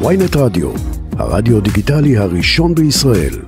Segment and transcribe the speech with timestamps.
[0.00, 0.72] ויינט רדיו,
[1.18, 3.38] הרדיו דיגיטלי הראשון בישראל.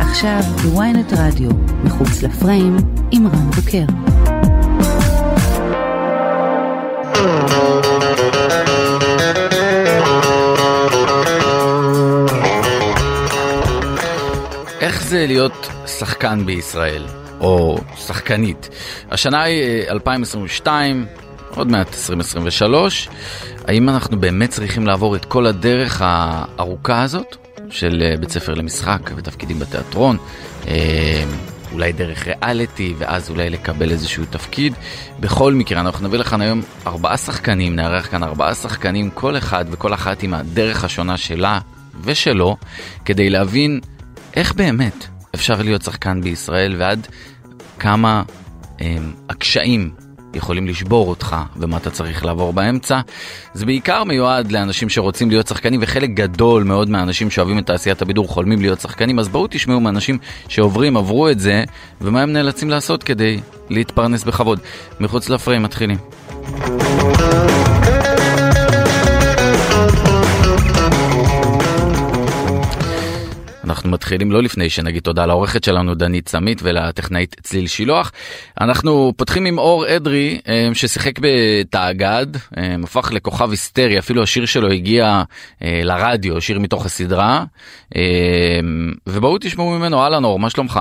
[0.00, 1.50] עכשיו בוויינט רדיו,
[1.84, 2.76] מחוץ לפריים,
[3.10, 3.84] עם רן בוקר.
[14.80, 18.68] איך זה להיות שחקן בישראל, או שחקנית?
[19.10, 21.06] השנה היא 2022,
[21.54, 23.08] עוד מעט 2023.
[23.64, 27.36] האם אנחנו באמת צריכים לעבור את כל הדרך הארוכה הזאת
[27.70, 30.16] של אה, בית ספר למשחק ותפקידים בתיאטרון?
[30.68, 31.24] אה,
[31.72, 34.74] אולי דרך ריאליטי, ואז אולי לקבל איזשהו תפקיד.
[35.20, 39.94] בכל מקרה, אנחנו נביא לכאן היום ארבעה שחקנים, נארח כאן ארבעה שחקנים, כל אחד וכל
[39.94, 41.58] אחת עם הדרך השונה שלה
[42.00, 42.56] ושלו,
[43.04, 43.80] כדי להבין
[44.36, 47.06] איך באמת אפשר להיות שחקן בישראל ועד
[47.78, 48.22] כמה
[48.80, 49.90] הם, הקשיים
[50.34, 53.00] יכולים לשבור אותך ומה אתה צריך לעבור באמצע.
[53.54, 58.28] זה בעיקר מיועד לאנשים שרוצים להיות שחקנים וחלק גדול מאוד מהאנשים שאוהבים את תעשיית הבידור
[58.28, 61.64] חולמים להיות שחקנים אז בואו תשמעו מאנשים שעוברים, עברו את זה
[62.00, 64.60] ומה הם נאלצים לעשות כדי להתפרנס בכבוד.
[65.00, 65.98] מחוץ לפריים מתחילים.
[73.74, 78.12] אנחנו מתחילים לא לפני שנגיד תודה לעורכת שלנו דנית סמית ולטכנאית צליל שילוח.
[78.60, 82.26] אנחנו פותחים עם אור אדרי אה, ששיחק בתאגד,
[82.58, 85.22] אה, הפך לכוכב היסטרי, אפילו השיר שלו הגיע
[85.62, 87.44] אה, לרדיו, שיר מתוך הסדרה.
[89.06, 90.80] ובואו תשמעו ממנו, אהלן אור, מה שלומך?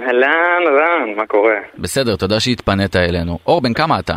[0.00, 1.58] אהלן רן, מה קורה?
[1.78, 3.38] בסדר, תודה שהתפנית אלינו.
[3.46, 4.14] אור, בן כמה אתה?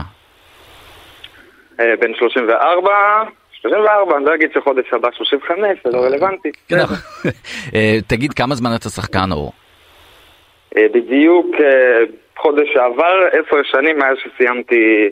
[1.77, 2.91] בן 34.
[3.69, 6.51] 34, אני לא אגיד שחודש הבא 35, זה לא רלוונטי.
[6.69, 6.75] כן.
[7.75, 9.51] אה, תגיד, כמה זמן אתה שחקן, אור?
[10.77, 12.03] אה, בדיוק אה,
[12.37, 15.09] חודש שעבר, עשר שנים מאז שסיימתי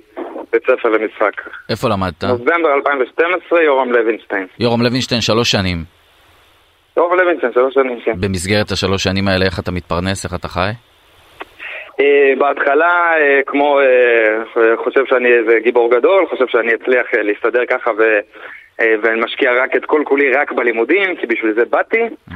[0.51, 1.49] בית ספר למשחק.
[1.69, 2.23] איפה למדת?
[2.23, 4.47] נובמבר 2012, יורם לוינשטיין.
[4.59, 5.83] יורם לוינשטיין, שלוש שנים.
[6.97, 8.21] יורם לוינשטיין, שלוש שנים, כן.
[8.21, 10.69] במסגרת השלוש שנים האלה, איך אתה מתפרנס, איך אתה חי?
[11.99, 17.91] Uh, בהתחלה, uh, כמו, uh, חושב שאני איזה גיבור גדול, חושב שאני אצליח להסתדר ככה
[17.97, 18.19] ו,
[18.79, 22.33] ואני משקיע רק את כל כולי רק בלימודים, כי בשביל זה באתי, mm-hmm.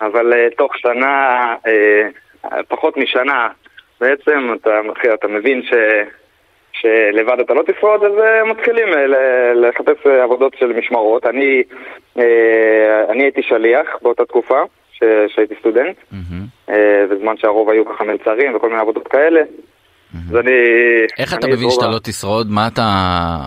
[0.00, 1.54] אבל תוך שנה,
[2.68, 3.48] פחות משנה,
[4.00, 5.72] בעצם אתה, מתחיל, אתה מבין ש,
[6.72, 8.12] שלבד אתה לא תשרוד, אז
[8.46, 8.88] מתחילים
[9.54, 11.26] לחפש עבודות של משמרות.
[11.26, 11.62] אני,
[13.08, 14.62] אני הייתי שליח באותה תקופה.
[15.28, 15.96] שהייתי סטודנט,
[16.68, 19.40] אה, בזמן שהרוב היו ככה מלצרים וכל מיני עבודות כאלה.
[20.30, 20.50] אז אני...
[21.18, 22.50] איך אתה מבין שאתה לא תשרוד?
[22.50, 22.82] מה אתה...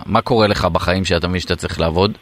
[0.06, 2.18] מה קורה לך בחיים שאתה מבין שאתה צריך לעבוד?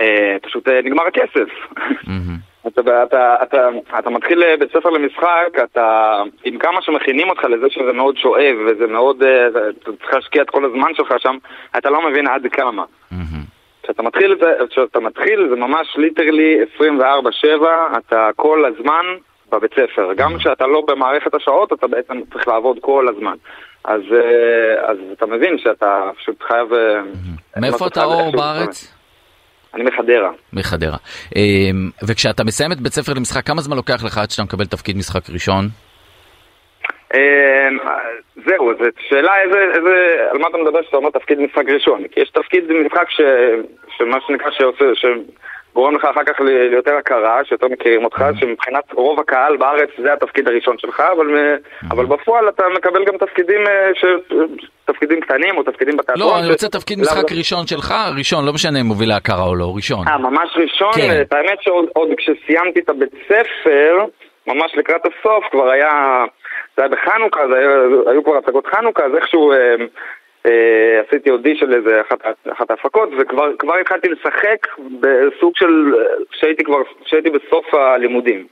[0.00, 1.48] אה, פשוט אה, נגמר הכסף.
[2.66, 7.92] אתה, אתה, אתה, אתה מתחיל בית ספר למשחק, אתה, עם כמה שמכינים אותך לזה שזה
[7.92, 11.36] מאוד שואב וזה מאוד, אתה צריך להשקיע את כל הזמן שלך שם,
[11.78, 12.84] אתה לא מבין עד כמה.
[13.82, 14.36] כשאתה מתחיל,
[14.70, 16.84] כשאתה מתחיל זה ממש ליטרלי 24-7,
[17.98, 19.06] אתה כל הזמן
[19.52, 20.12] בבית ספר.
[20.16, 23.36] גם כשאתה לא במערכת השעות, אתה בעצם צריך לעבוד כל הזמן.
[23.84, 26.72] אז, אה, אז אתה מבין שאתה פשוט חייב...
[26.72, 27.00] אה,
[27.60, 28.94] מאיפה אתה אור בארץ?
[29.74, 30.30] אני מחדרה.
[30.52, 30.96] מחדרה.
[31.36, 34.96] אמ, וכשאתה מסיים את בית ספר למשחק, כמה זמן לוקח לך עד שאתה מקבל תפקיד
[34.96, 35.68] משחק ראשון?
[37.14, 37.78] אמ,
[38.46, 42.02] זהו, זו שאלה איזה, איזה, על מה אתה מדבר כשאתה אומר תפקיד משחק ראשון.
[42.08, 43.20] כי יש תפקיד משחק ש,
[43.98, 48.40] שמה שנקרא שעושה, שגורם לך אחר כך ליותר הכרה, שיותר מכירים אותך, mm-hmm.
[48.40, 51.86] שמבחינת רוב הקהל בארץ זה התפקיד הראשון שלך, אבל, mm-hmm.
[51.90, 54.04] אבל בפועל אתה מקבל גם תפקידים, אה, ש,
[54.84, 56.28] תפקידים קטנים או תפקידים בתיאטרון.
[56.30, 59.72] לא, אני רוצה תפקיד משחק ראשון שלך, ראשון, לא משנה אם מוביל להכרה או לא,
[59.76, 60.08] ראשון.
[60.08, 60.92] אה, ממש ראשון?
[60.92, 61.22] כן.
[61.30, 64.04] האמת שעוד כשסיימתי את הבית ספר,
[64.46, 66.24] ממש לקראת הסוף כבר היה...
[66.76, 67.68] זה היה בחנוכה, זה היה,
[68.06, 69.56] היו כבר הצגות חנוכה, אז איכשהו אה,
[70.46, 72.18] אה, עשיתי אודישן לאיזה אחת,
[72.52, 74.66] אחת ההפקות, וכבר התחלתי לשחק
[75.00, 75.94] בסוג של,
[76.32, 78.46] שהייתי כבר, שהייתי בסוף הלימודים.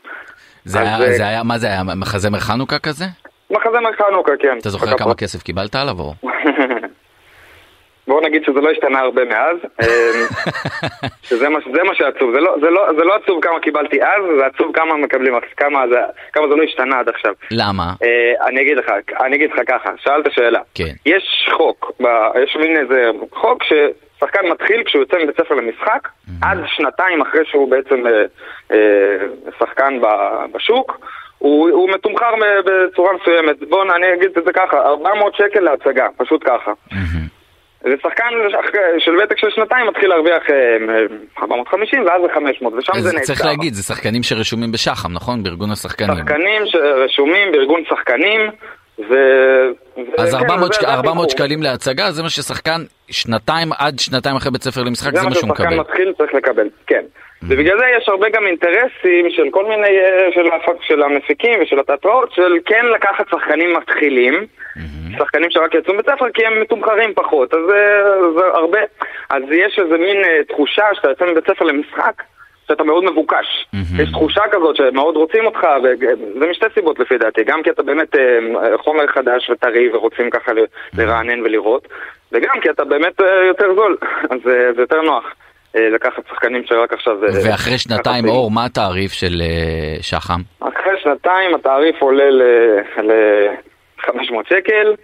[0.64, 3.04] זה, אז, היה, אה, זה היה, מה זה היה, מחזמר חנוכה כזה?
[3.50, 4.58] מחזמר חנוכה, כן.
[4.60, 6.12] אתה זוכר כמה כסף קיבלת עליו או?
[8.10, 10.26] בואו נגיד שזה לא השתנה הרבה מאז, אמ,
[11.28, 14.22] שזה מה, זה מה שעצוב, זה לא, זה, לא, זה לא עצוב כמה קיבלתי אז,
[14.38, 15.98] זה עצוב כמה מקבלים, כמה זה,
[16.32, 17.32] כמה זה לא השתנה עד עכשיו.
[17.50, 17.92] למה?
[17.92, 18.86] Uh, אני אגיד לך,
[19.24, 20.60] אני אגיד לך ככה, שאלת שאלה.
[20.74, 20.92] כן.
[21.06, 22.06] יש חוק, ב,
[22.44, 26.32] יש מין איזה חוק ששחקן מתחיל כשהוא יוצא מבית ספר למשחק, mm-hmm.
[26.42, 28.74] עד שנתיים אחרי שהוא בעצם uh, uh,
[29.58, 30.06] שחקן ב,
[30.52, 31.06] בשוק.
[31.38, 32.30] הוא, הוא מתומחר
[32.64, 33.68] בצורה מסוימת.
[33.68, 36.72] בואו אני אגיד את זה ככה, 400 שקל להצגה, פשוט ככה.
[37.84, 38.28] זה שחקן
[38.98, 40.42] של ותק של שנתיים מתחיל להרוויח
[41.42, 43.26] 450 ואז זה 500 ושם זה נעצר.
[43.26, 45.42] צריך להגיד, זה שחקנים שרשומים בשח"ם, נכון?
[45.42, 46.16] בארגון השחקנים.
[46.16, 48.40] שחקנים שרשומים בארגון שחקנים
[49.08, 49.14] ו...
[50.18, 51.28] אז כן, 400 זה- שק- זה 400 התמחור.
[51.46, 52.80] שקלים להצגה, זה מה ששחקן
[53.10, 55.80] שנתיים עד שנתיים אחרי בית ספר למשחק, זה מה שהוא ששחקן מקבל.
[55.80, 57.04] מתחיל צריך לקבל, כן.
[57.42, 60.42] ובגלל זה יש הרבה גם אינטרסים של כל מיני, אה, של,
[60.80, 64.46] של המפיקים ושל התיאטראות, של כן לקחת שחקנים מתחילים,
[65.18, 68.02] שחקנים שרק יצאו מבית ספר כי הם מתומחרים פחות, אז אה,
[68.38, 68.78] זה הרבה,
[69.30, 72.22] אז יש איזה מין אה, תחושה שאתה יוצא מבית ספר למשחק,
[72.70, 73.66] שאתה מאוד מבוקש.
[73.72, 74.00] מהמם.
[74.02, 78.16] יש תחושה כזאת שמאוד רוצים אותך, וזה משתי סיבות לפי דעתי, גם כי אתה באמת
[78.16, 80.52] אה, חומר חדש וטרי ורוצים ככה
[80.94, 81.88] לרענן ולראות,
[82.32, 83.96] וגם כי אתה באמת אה, יותר זול,
[84.32, 85.24] אז אה, זה יותר נוח
[85.76, 87.16] אה, לקחת שחקנים שרק עכשיו...
[87.20, 89.42] ואחרי שנתיים, אור, מה התעריף של
[90.00, 90.40] שחם?
[90.60, 94.94] אחרי שנתיים התעריף עולה ל-500 שקל.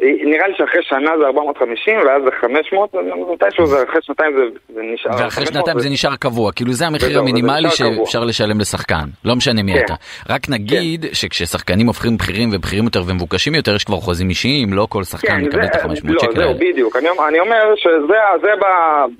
[0.00, 2.94] נראה לי שאחרי שנה זה 450 ואז זה 500,
[3.32, 4.42] מתישהו זה אחרי שנתיים זה,
[4.74, 5.10] זה נשאר.
[5.10, 8.06] ואחרי 500 שנתיים זה נשאר קבוע, כאילו זה המחיר המינימלי נשאר קבוע.
[8.06, 9.84] שאפשר לשלם לשחקן, לא משנה מי כן.
[9.84, 9.94] אתה.
[10.30, 15.04] רק נגיד שכששחקנים הופכים בכירים ובכירים יותר ומבוקשים יותר, יש כבר חוזים אישיים, לא כל
[15.04, 16.58] שחקן מקבל את ה-500 לא, שקל זהו, האלה.
[16.58, 16.96] בדיוק.
[16.96, 18.64] אני, אני אומר שזה זה ב,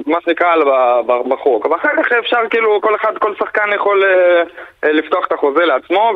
[0.07, 0.49] מה שנקרא
[1.31, 1.67] בחוק.
[1.67, 4.43] אבל אחר כך אפשר כאילו, כל אחד, כל שחקן יכול אה,
[4.85, 6.13] אה, לפתוח את החוזה לעצמו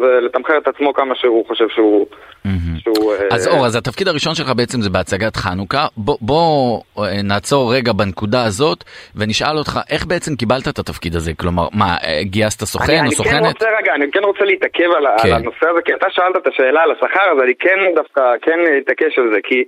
[0.00, 2.06] ולתמחר את עצמו כמה שהוא חושב שהוא...
[2.44, 2.78] מהמם.
[2.78, 5.84] שהוא אה, אז אור, אז התפקיד הראשון שלך בעצם זה בהצגת חנוכה.
[5.96, 8.80] בוא, בוא אה, נעצור רגע בנקודה הזאת
[9.18, 11.32] ונשאל אותך איך בעצם קיבלת את התפקיד הזה?
[11.40, 13.52] כלומר, מה, אה, גייסת אני, סוכן אני או כן סוכנת?
[13.54, 15.28] רוצה רגע, אני כן רוצה להתעכב על, כן.
[15.28, 18.58] על הנושא הזה, כי אתה שאלת את השאלה על השכר, אז אני כן דווקא, כן
[18.82, 19.64] אתעקש על זה, כי,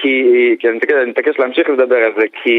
[0.00, 0.12] כי,
[0.58, 2.56] כי אני אני אתעקש להמשיך לדבר על זה, כי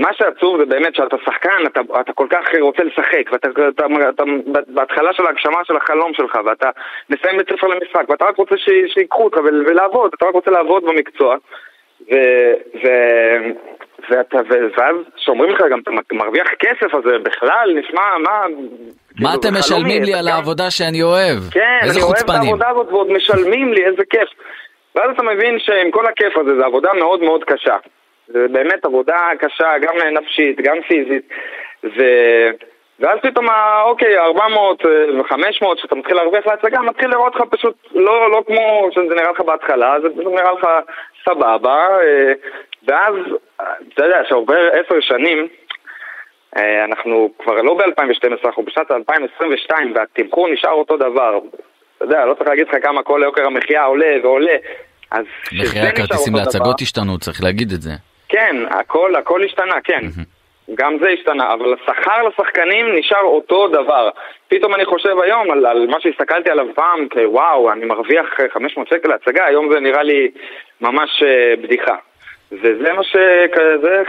[0.00, 4.22] מה שעצוב זה באמת שאתה שחקן, אתה, אתה כל כך רוצה לשחק, ואתה אתה, אתה,
[4.68, 6.70] בהתחלה של ההגשמה של החלום שלך, ואתה
[7.10, 10.50] מסיים בית ספר למשחק, ואתה רק רוצה ש- שיקחו אותך ול- ולעבוד, אתה רק רוצה
[10.50, 11.36] לעבוד במקצוע,
[12.12, 12.14] ו...
[12.84, 12.88] ו...
[14.10, 18.30] ואתה, ו- ואז שאומרים לך גם אתה מרוויח כסף, אז בכלל נשמע, מה...
[18.40, 18.46] מה
[19.16, 21.38] כאילו, אתם זה חלומי, משלמים לי על העבודה שאני אוהב?
[21.50, 22.30] כן, אני אוהב את.
[22.30, 24.28] העבודה הזאת ועוד משלמים לי, איזה כיף.
[24.94, 27.76] ואז אתה מבין שעם כל הכיף הזה, זו עבודה מאוד מאוד קשה.
[28.32, 31.28] זה באמת עבודה קשה, גם נפשית, גם פיזית.
[31.84, 32.00] ו...
[33.00, 33.46] ואז פתאום,
[33.84, 39.14] אוקיי, 400 ו-500 שאתה מתחיל להרוויח להצגה, מתחיל לראות לך פשוט לא, לא כמו שזה
[39.14, 40.66] נראה לך בהתחלה, זה פשוט נראה לך
[41.24, 41.76] סבבה.
[42.02, 42.32] אה,
[42.88, 43.14] ואז,
[43.60, 45.48] אה, אתה יודע, שעובר עשר שנים,
[46.56, 51.38] אה, אנחנו כבר לא ב-2012, אנחנו בשנת 2022 והתמחור נשאר אותו דבר.
[51.96, 54.56] אתה יודע, לא צריך להגיד לך כמה כל יוקר המחיה עולה ועולה.
[55.10, 58.09] אז מחירי הכרטיסים להצגות השתנו, צריך להגיד את זה.
[58.30, 60.00] כן, הכל, הכל השתנה, כן.
[60.74, 64.10] גם זה השתנה, אבל השכר לשחקנים נשאר אותו דבר.
[64.48, 69.08] פתאום אני חושב היום על, על מה שהסתכלתי עליו פעם, כוואו, אני מרוויח 500 שקל
[69.08, 70.30] להצגה, היום זה נראה לי
[70.80, 71.96] ממש אה, בדיחה.
[72.52, 73.16] וזה מה ש...
[73.82, 74.02] זה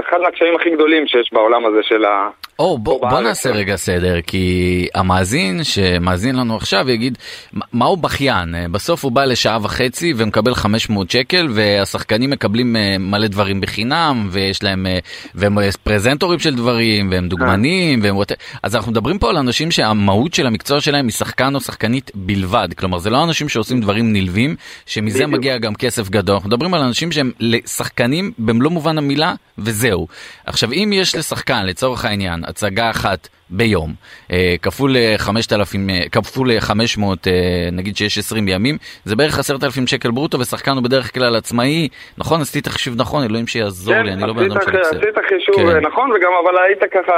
[0.00, 2.28] אחד מהקשיים הכי גדולים שיש בעולם הזה של ה...
[2.58, 3.50] או, בוא, בוא נעשה.
[3.50, 4.46] רגע סדר, כי
[4.94, 7.18] המאזין שמאזין לנו עכשיו יגיד,
[7.52, 8.54] "מה- מהו בכיין?
[8.54, 14.28] אה, בסוף הוא בא לשעה וחצי ומקבל 500 שקל, והשחקנים מקבלים אה, מלא דברים בחינם,
[14.30, 14.98] ויש להם, אה,
[15.34, 18.16] והם פרזנטורים של דברים, והם דוגמנים, והם...
[18.62, 22.68] אז אנחנו מדברים פה על אנשים שהמהות של המקצוע שלהם היא שחקן או שחקנית בלבד.
[22.76, 24.56] כלומר, זה לא אנשים שעושים דברים נלווים,
[24.86, 25.30] שמזה בדיוק.
[25.30, 26.34] מגיע גם כסף גדול.
[26.34, 27.30] אנחנו מדברים על אנשים שהם
[27.66, 30.06] שחקנים במלוא מובן המילה, וזהו.
[30.46, 33.92] עכשיו, אם יש לשחקן, לצורך העניין, הצגה אחת ביום,
[34.32, 37.32] אה, כפול אה, 5,000, אה, כפול אה, 500, אה,
[37.72, 41.88] נגיד שיש 20 ימים, זה בערך 10,000 שקל ברוטו, ושחקן הוא בדרך כלל עצמאי.
[42.18, 44.98] נכון, עשיתי את החישוב נכון, אלוהים שיעזור לי, אני לא בן אדם של אקסל.
[44.98, 45.80] עשית חישוב כן.
[45.86, 47.12] נכון, וגם אבל היית ככה.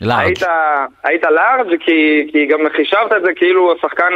[0.00, 0.20] לארג'.
[0.26, 0.42] היית,
[1.04, 4.08] היית לארג' כי, כי גם חישבת את זה כאילו השחקן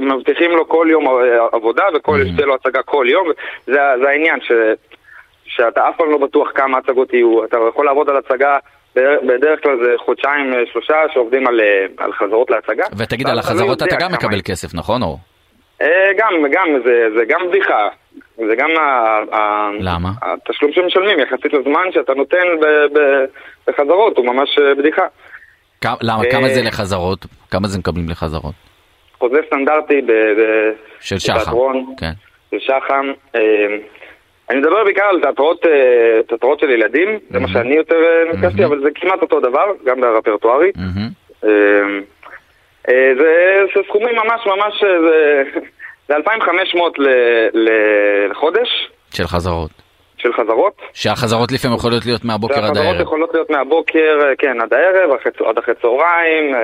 [0.00, 1.04] מבטיחים לו כל יום
[1.52, 2.32] עבודה וכל Mhm.
[2.32, 3.28] שתהיה לו הצגה כל יום,
[3.66, 4.52] זה, זה העניין, ש,
[5.44, 8.58] שאתה אף פעם לא בטוח כמה הצגות יהיו, אתה יכול לעבוד על הצגה,
[9.28, 12.84] בדרך- כלל זה חודשיים אה, שלושה שעובדים על, אה, על חזרות להצגה.
[12.98, 14.42] ותגיד, על החזרות אתה גם כמה מקבל יהיה.
[14.42, 15.18] כסף, נכון אור?
[15.82, 15.86] אה,
[16.18, 17.88] גם, גם, זה, זה גם בדיחה.
[18.36, 18.70] זה גם
[19.32, 20.08] ה- למה?
[20.22, 23.24] התשלום שמשלמים יחסית לזמן שאתה נותן ב- ב-
[23.68, 24.48] בחזרות, הוא ממש
[24.78, 25.02] בדיחה.
[25.80, 27.26] כ- למה, כמה זה לחזרות?
[27.50, 28.54] כמה זה מקבלים לחזרות?
[29.18, 31.52] חוזה סטנדרטי ב- של שחם.
[31.98, 32.10] כן.
[32.50, 33.06] של שחם.
[34.50, 37.48] אה, אני מדבר בעיקר על תיאטראות, אה, תיאטראות של ילדים, זה מה.
[37.48, 38.66] שאני יותר אה, נפגשתי, Mhm.
[38.66, 40.70] אבל זה כמעט אותו דבר, גם ברפרטוארי.
[41.44, 41.50] אה,
[42.88, 43.32] אה, זה
[43.74, 45.60] זה סכומים ממש ממש, אה, זה-
[46.08, 47.08] זה 2,500 ל-
[47.52, 49.70] ל- לחודש של חזרות.
[50.18, 50.74] של חזרות.
[50.92, 53.00] שהחזרות לפעמים יכולות להיות מהבוקר עד הערב.
[53.00, 55.10] יכולות להיות מהבוקר, אה, כן, עד הערב,
[55.46, 56.54] עד אחרי צהריים.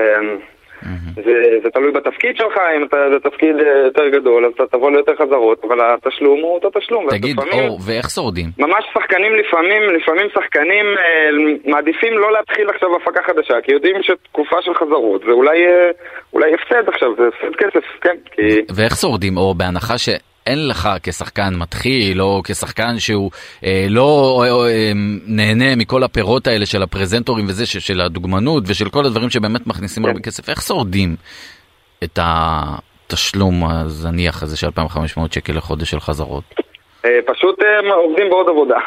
[1.15, 4.91] זה, זה תלוי בתפקיד שלך, אם אתה, זה תפקיד אה, יותר גדול, אז אתה תבוא
[4.91, 7.07] ליותר חזרות, אבל התשלום הוא אותו תשלום.
[7.11, 8.47] תגיד, ולפעמים- אור, ואיך שורדים?
[8.59, 11.29] ממש שחקנים לפעמים, לפעמים שחקנים אה,
[11.73, 15.91] מעדיפים לא להתחיל עכשיו הפקה חדשה, כי יודעים שתקופה של חזרות זה אולי, אה,
[16.35, 18.43] אולי הפסד עכשיו, זה הפסד כסף, כן, כי...
[18.77, 20.09] ואיך שורדים, אור, בהנחה ש...
[20.47, 23.31] אין לך כשחקן מתחיל, או כשחקן שהוא
[23.65, 24.93] אה, לא אה, אה,
[25.27, 30.03] נהנה מכל הפירות האלה של הפרזנטורים וזה, ש, של הדוגמנות ושל כל הדברים שבאמת מכניסים
[30.03, 30.09] כן.
[30.09, 31.17] הרבה כסף, איך שורדים
[32.05, 36.45] את התשלום הזניח הזה של 2,500 שקל לחודש של חזרות?
[37.05, 38.79] אה, פשוט אה, עובדים בעוד עבודה.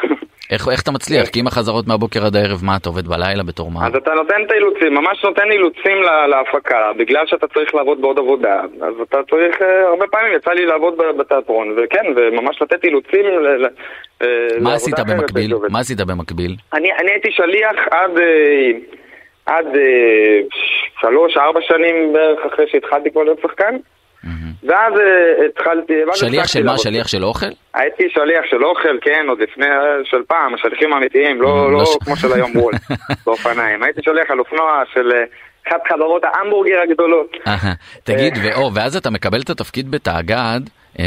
[0.50, 1.28] איך, איך אתה מצליח?
[1.28, 3.86] כי אם החזרות מהבוקר עד הערב, מה אתה עובד בלילה בתור מה?
[3.86, 8.18] אז אתה נותן את האילוצים, ממש נותן אילוצים לה- להפקה, בגלל שאתה צריך לעבוד בעוד
[8.18, 13.24] עבודה, אז אתה צריך, אה, הרבה פעמים יצא לי לעבוד בתיאטרון, וכן, וממש לתת אילוצים
[13.24, 13.66] ל...
[13.66, 13.68] ל-
[14.60, 15.54] מה עשית במקביל?
[15.70, 16.54] מה עשית במקביל?
[16.74, 18.10] אני, אני הייתי שליח עד,
[19.46, 19.66] עד
[21.00, 23.76] שלוש, ארבע שנים בערך אחרי שהתחלתי כבר להיות שחקן,
[24.62, 25.92] ואז אה, התחלתי...
[26.14, 26.78] שליח של מה?
[26.78, 27.46] שליח של אוכל?
[27.74, 29.66] הייתי שליח של אוכל, כן, עוד לפני,
[30.04, 32.80] של פעם, השליחים האמיתיים, לא, לא לא ש- כמו של היום וולט,
[33.26, 33.82] באופניים.
[33.82, 35.24] הייתי שליח על אופנוע של אה,
[35.68, 37.30] אחת חברות ההמבורגר הגדולות.
[38.04, 38.34] תגיד,
[38.74, 40.60] ואז אתה מקבל את התפקיד בתאגד,
[40.98, 41.04] אמ,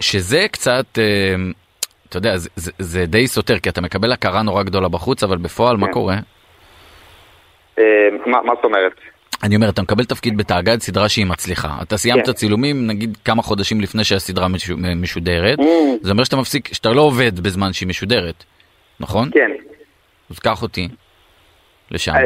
[0.00, 1.52] שזה קצת, אמ,
[2.08, 5.36] אתה יודע, זה- זה- זה די סותר, כי אתה מקבל הכרה נורא גדולה בחוץ, אבל
[5.36, 5.92] בפועל מה כן.
[5.92, 6.14] קורה?
[7.78, 7.84] אה,
[8.26, 8.92] מה מה זאת אומרת?
[9.42, 11.78] אני אומר, אתה מקבל תפקיד בתאגד, סדרה שהיא מצליחה.
[11.82, 12.32] אתה סיימת כן.
[12.32, 15.62] צילומים, נגיד כמה חודשים לפני שהסדרה משו- משודרת, Mm,
[16.02, 18.44] זה אומר שאתה מפסיק, שאתה לא עובד בזמן שהיא משודרת,
[19.00, 19.30] נכון?
[19.34, 19.50] כן.
[20.30, 20.88] אז קח אותי
[21.90, 22.12] לשם.
[22.14, 22.20] אה,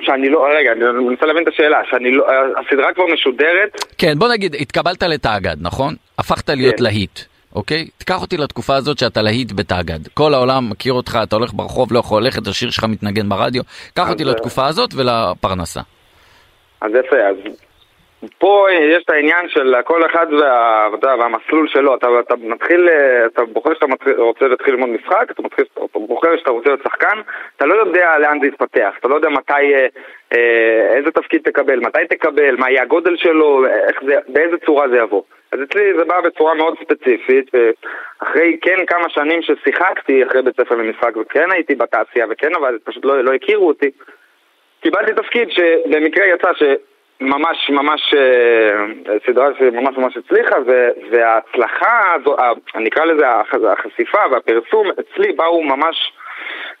[0.00, 2.24] שאני לא, רגע, אני מנסה להבין את השאלה, שאני לא,
[2.66, 5.94] הסדרה כבר משודרת, כן, בוא נגיד, התקבלת לתאגד, נכון?
[6.18, 6.82] הפכת להיות כן.
[6.82, 7.20] להיט,
[7.54, 7.88] אוקיי?
[7.98, 10.08] תיקח אותי לתקופה הזאת שאתה להיט בתאגד.
[10.14, 13.62] כל העולם מכיר אותך, אתה הולך ברחוב, לא יכול ללכת, השיר שלך מתנגן ברדיו.
[13.94, 15.80] קח אותי אה, לתקופה הזאת ולפרנסה.
[16.82, 17.36] אז יפה, אז
[18.38, 23.26] פה יש את העניין של כל אחד וה, יודע, והמסלול שלו, אתה, אתה מתחיל, אה,
[23.26, 26.82] אתה בוחר שאתה מתחיל, רוצה להתחיל ללמוד משחק, אתה, מתחיל, אתה בוחר שאתה רוצה להיות
[26.82, 27.20] שחקן,
[27.56, 29.86] אתה לא יודע לאן זה יתפתח, אתה לא יודע מתי, אה,
[30.32, 33.64] אה, איזה תפקיד תקבל, מתי תקבל, מה יהיה הגודל שלו,
[34.06, 35.22] זה, באיזה צורה זה יבוא.
[35.52, 37.50] אז אצלי זה בא בצורה מאוד ספציפית,
[38.18, 43.04] אחרי כן כמה שנים ששיחקתי אחרי בית ספר למשחק וכן הייתי בתעשייה וכן אבל פשוט
[43.04, 43.90] לא, לא הכירו אותי,
[44.82, 50.56] קיבלתי תפקיד שבמקרה יצא שממש ממש אה, סדרה שממש ממש הצליחה
[51.10, 52.36] וההצלחה הזו,
[52.74, 56.12] נקרא לזה הח- החשיפה והפרסום אצלי באו ממש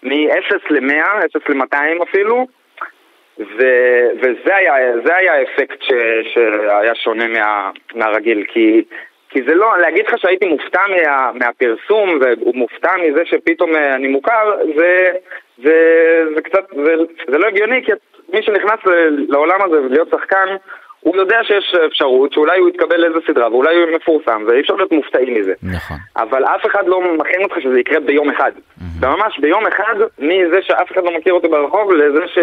[0.02, 2.46] מ-0 ל-100, 0 ל-200 אפילו
[3.38, 3.62] ו,
[4.18, 5.92] וזה היה, זה היה האפקט ש,
[6.34, 8.82] שהיה שונה מה, מהרגיל כי
[9.32, 14.56] כי זה לא, להגיד לך שהייתי מופתע מה, מהפרסום ומופתע מזה שפתאום אה, אני מוכר,
[14.76, 15.12] זה,
[15.64, 15.76] זה,
[16.34, 16.94] זה קצת, זה,
[17.30, 17.92] זה לא הגיוני, כי
[18.32, 18.78] מי שנכנס
[19.28, 20.46] לעולם הזה ולהיות שחקן,
[21.00, 24.92] הוא יודע שיש אפשרות שאולי הוא יתקבל לאיזה סדרה ואולי הוא מפורסם, ואי אפשר להיות
[24.92, 25.54] מופתעים מזה.
[25.62, 25.96] נכון.
[26.16, 28.52] אבל אף אחד לא מכין אותך שזה יקרה ביום אחד.
[29.00, 32.38] וממש ביום אחד, מזה שאף אחד לא מכיר אותי ברחוב, לזה ש...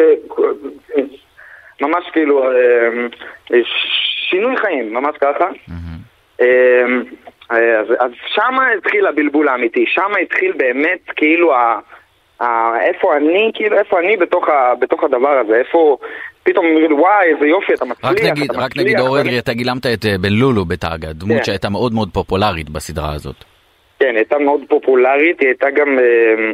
[1.82, 3.60] ממש כאילו, אה,
[4.30, 5.50] שינוי חיים, ממש ככה.
[6.42, 6.86] אה,
[7.50, 11.80] אז, אז שמה התחיל הבלבול האמיתי, שמה התחיל באמת כאילו ה...
[12.40, 15.98] ה- איפה אני, כאילו איפה אני בתוך, ה, בתוך הדבר הזה, איפה
[16.44, 19.22] פתאום אומרים לי וואי איזה יופי אתה מצליח, רק נגיד, אתה רק מצליח, נגיד אור
[19.22, 21.44] אדרי, אתה גילמת את אה, בן לולו בתאגד, דמות כן.
[21.44, 23.36] שהייתה מאוד מאוד פופולרית בסדרה הזאת.
[24.00, 26.00] כן, היא הייתה מאוד פופולרית, היא הייתה גם...
[26.00, 26.52] אה,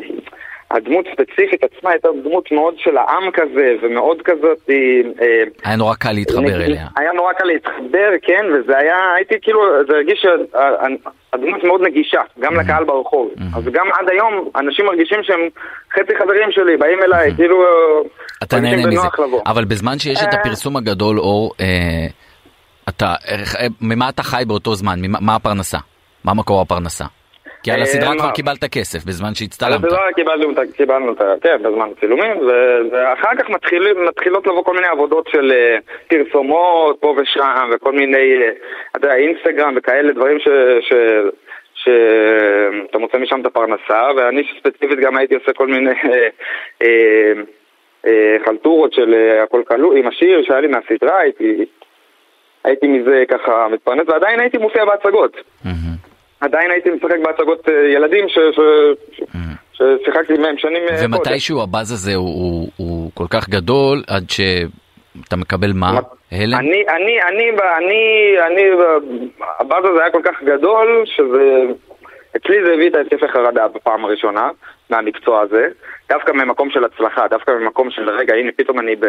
[0.72, 4.58] הדמות ספציפית עצמה הייתה דמות מאוד של העם כזה, ומאוד כזאת...
[4.68, 6.88] היא, אה, היה נורא קל להתחבר אליה.
[6.98, 12.60] היה נורא קל להתחבר, כן, וזה היה, הייתי כאילו, זה הרגיש שהדמות מאוד נגישה, גם
[12.60, 13.30] לקהל ברחוב.
[13.56, 15.50] אז גם עד היום, אנשים מרגישים שהם
[15.94, 17.58] חצי חברים שלי, באים אליי, כאילו...
[18.44, 19.08] אתה נהנה מזה.
[19.46, 20.40] אבל בזמן שיש את אה.
[20.40, 22.08] הפרסום הגדול, אור, אה,
[22.90, 25.00] אתה, אה, ממה אתה חי באותו זמן?
[25.08, 25.78] מה הפרנסה?
[26.24, 27.06] מה מקור הפרנסה?
[27.66, 29.84] כי על אה, הסדרה כבר קיבלת כסף בזמן על שהצטלמת.
[29.84, 31.16] הסדרה קיבלנו, את ה- קיבלנו.
[31.42, 32.32] כן, בזמן הצילומים,
[32.92, 33.50] ואחר כך
[34.08, 38.50] מתחילות לבוא כל מיני עבודות של אה, פרסומות פה ושם, וכל מיני, אה,
[38.96, 40.48] אתה יודע, אינסטגרם וכאלה דברים ש...
[40.90, 40.94] ש...
[41.84, 45.92] שאתה מוצא משם את הפרנסה, ואני ספציפית גם הייתי עושה כל מיני
[48.46, 51.66] חלטורות של הכל כלוא, עם השיר שהיה לי מהסדרה, הייתי,
[52.64, 55.38] הייתי מזה ככה מתפרנס, ועדיין הייתי מופיע בהצגות.
[55.66, 55.95] מהמם.
[56.46, 58.34] עדיין הייתי משחק בהצגות אה, ילדים ש...
[58.34, 58.60] ש...
[59.18, 59.22] ש...
[59.74, 61.06] ששיחקתי מהם שנים אה.
[61.06, 65.92] ומתישהו הבאז הזה הוא, הוא, הוא כל כך גדול עד שאתה מקבל מה?
[66.32, 66.60] הלם?
[66.60, 68.62] אני, אני, אני, אני, אני,
[69.60, 71.62] הבאז הזה היה כל כך גדול, שזה,
[72.38, 74.50] אצלי זה הביא את ההתקפי חרדה בפעם הראשונה,
[74.90, 75.68] מהמקצוע הזה,
[76.10, 79.06] דווקא ממקום של הצלחה, דווקא ממקום של רגע, הנה פתאום אני ב...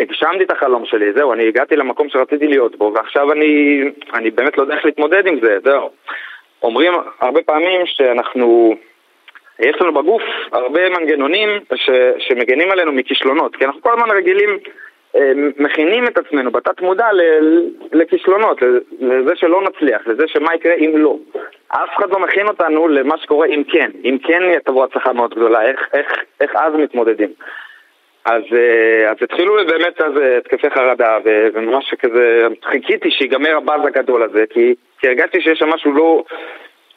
[0.00, 3.80] הגשמתי את החלום שלי, זהו, אני הגעתי למקום שרציתי להיות בו, ועכשיו אני,
[4.14, 5.90] אני באמת לא יודע איך להתמודד עם זה, זהו.
[6.62, 8.74] אומרים הרבה פעמים שאנחנו,
[9.58, 10.22] יש לנו בגוף
[10.52, 14.58] הרבה מנגנונים ש, שמגנים עלינו מכישלונות, כי אנחנו כל הזמן רגילים
[15.16, 17.06] אה, מכינים את עצמנו בתת מודע
[17.92, 18.62] לכישלונות,
[19.00, 21.16] לזה שלא נצליח, לזה שמה יקרה אם לא.
[21.68, 23.90] אף אחד לא מכין אותנו למה שקורה אם כן.
[24.04, 26.06] אם כן תבוא הצלחה מאוד גדולה, איך, איך,
[26.40, 27.28] איך אז מתמודדים.
[28.26, 31.18] אז, אה, אז התחילו באמת אז אה, התקפי חרדה,
[31.54, 36.24] וממש כזה חיכיתי שיגמר הבאז הגדול הזה, כי, כי הרגשתי שיש שם משהו לא,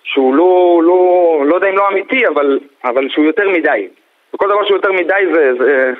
[0.04, 3.88] שהוא לא, לא, לא יודע אם לא אמיתי, אבל, אבל שהוא יותר מדי.
[4.34, 5.92] וכל דבר שהוא יותר מדי זה, זה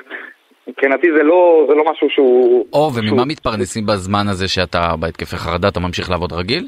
[0.68, 2.66] מבחינתי זה לא, זה לא משהו שהוא...
[2.72, 3.28] או, וממה שהוא...
[3.28, 5.68] מתפרנסים בזמן הזה שאתה בהתקפי חרדה?
[5.68, 6.66] אתה ממשיך לעבוד רגיל?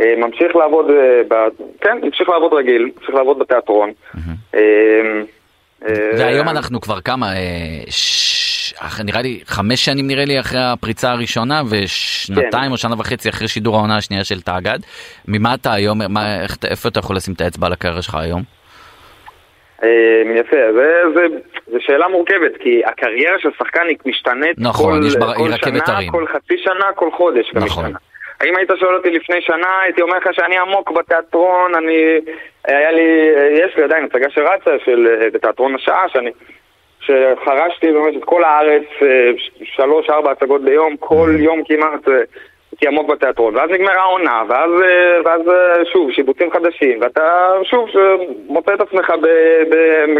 [0.00, 0.86] אה, ממשיך לעבוד,
[1.28, 1.34] ב...
[1.80, 3.90] כן, ממשיך לעבוד רגיל, ממשיך לעבוד בתיאטרון.
[6.18, 7.32] והיום אנחנו כבר כמה,
[7.88, 8.28] ש...
[9.04, 12.72] נראה לי חמש שנים נראה לי אחרי הפריצה הראשונה ושנתיים כן.
[12.72, 14.78] או שנה וחצי אחרי שידור העונה השנייה של תאגד.
[15.28, 18.42] ממה אתה היום, מה, איך, איפה אתה יכול לשים את האצבע על הקריירה שלך היום?
[19.82, 19.88] אה,
[20.40, 20.56] יפה,
[21.70, 25.34] זו שאלה מורכבת, כי הקריירה של שחקן היא משתנית נכון, כל, בר...
[25.34, 26.12] כל שנה, תרים.
[26.12, 27.50] כל חצי שנה, כל חודש.
[27.54, 27.84] נכון.
[27.84, 27.98] משתנה.
[28.40, 32.20] האם היית שואל אותי לפני שנה, הייתי אומר לך שאני עמוק בתיאטרון, אני...
[32.64, 33.30] היה לי...
[33.52, 35.28] יש לי עדיין הצגה שרצה, של...
[35.32, 36.30] בתיאטרון השעה, שאני...
[37.00, 39.30] שחרשתי באמת את כל הארץ, אה,
[39.62, 41.42] שלוש-ארבע הצגות ביום, כל mm.
[41.42, 42.08] יום כמעט.
[42.08, 42.14] אה,
[42.72, 45.40] הייתי עמוק בתיאטרון, ואז נגמרה העונה, ואז, אה, ואז
[45.92, 47.88] שוב, שיבוצים חדשים, ואתה שוב
[48.46, 49.12] מוצא את עצמך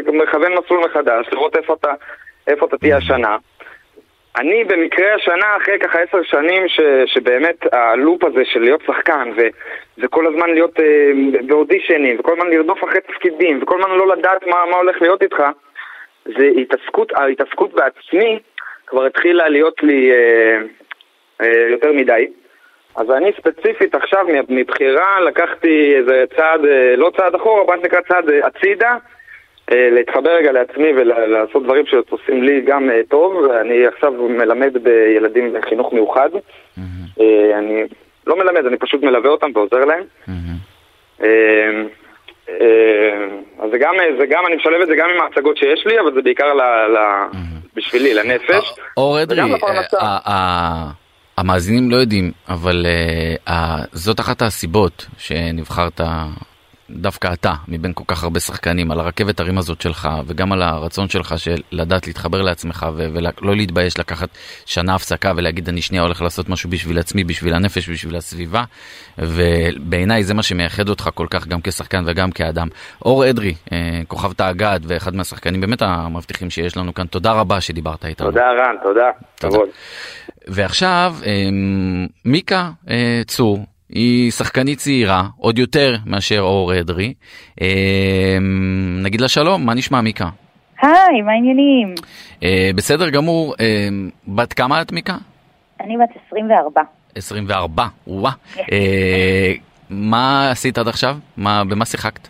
[0.07, 1.93] במכוון מסלול מחדש, לראות איפה אתה,
[2.47, 3.37] איפה אתה תהיה השנה.
[4.39, 9.41] אני במקרה השנה, אחרי ככה עשר שנים, ש, שבאמת הלופ הזה של להיות שחקן, ו,
[9.99, 11.11] וכל הזמן להיות אה,
[11.47, 15.43] באודישנים, וכל הזמן לרדוף אחרי תפקידים, וכל הזמן לא לדעת מה, מה הולך להיות איתך,
[16.25, 18.39] זה התעסקות, ההתעסקות בעצמי
[18.87, 20.59] כבר התחילה להיות לי אה,
[21.41, 22.27] אה, יותר מדי.
[22.97, 28.31] אז אני ספציפית עכשיו מבחירה לקחתי איזה צעד, אה, לא צעד אחורה, מה שנקרא צעד
[28.31, 28.97] אה, הצידה,
[29.71, 33.51] להתחבר רגע לעצמי ולעשות דברים שעושים לי גם טוב.
[33.51, 36.29] אני עכשיו מלמד בילדים בחינוך מיוחד.
[37.59, 37.83] אני
[38.27, 40.05] לא מלמד, אני פשוט מלווה אותם ועוזר להם.
[43.59, 46.15] אז זה גם, זה גם, אני משלב את זה גם עם ההצגות שיש לי, אבל
[46.15, 46.99] זה בעיקר ל, ל,
[47.75, 48.75] בשבילי, לנפש.
[48.97, 49.41] אור אדרי,
[51.39, 52.87] המאזינים לא יודעים, אבל
[53.93, 56.01] זאת אחת הסיבות שנבחרת
[56.91, 61.09] דווקא אתה, מבין כל כך הרבה שחקנים, על הרכבת הרים הזאת שלך, וגם על הרצון
[61.09, 64.29] שלך של לדעת להתחבר לעצמך, ולא להתבייש לקחת
[64.67, 68.65] שנה הפסקה ולהגיד אני שנייה הולך לעשות משהו בשביל עצמי, בשביל הנפש, בשביל הסביבה,
[69.19, 72.69] ובעיניי זה מה שמייחד אותך כל כך גם כשחקן וגם כאדם.
[73.05, 78.05] אור אדרי, אה, כוכב תאגד ואחד מהשחקנים באמת המבטיחים שיש לנו כאן, תודה רבה שדיברת
[78.05, 78.27] איתנו.
[78.27, 79.11] תודה רן, תודה.
[79.35, 79.59] תודה.
[80.49, 81.33] ועכשיו, אה,
[82.25, 83.59] מיקה אה, צור.
[83.89, 87.15] היא שחקנית צעירה, עוד יותר מאשר אור אדרי.
[87.61, 88.39] אה,
[89.03, 90.29] נגיד לה שלום, מה נשמע מיקה?
[90.83, 91.95] היי, מה העניינים?
[92.43, 93.89] אה, בסדר גמור, אה,
[94.29, 95.15] בת כמה את מיקה?
[95.81, 96.83] אני בת 24.
[97.15, 98.33] 24, וואה.
[98.73, 99.53] אה,
[99.91, 101.17] מה עשית עד עכשיו?
[101.37, 102.29] מה, במה שיחקת?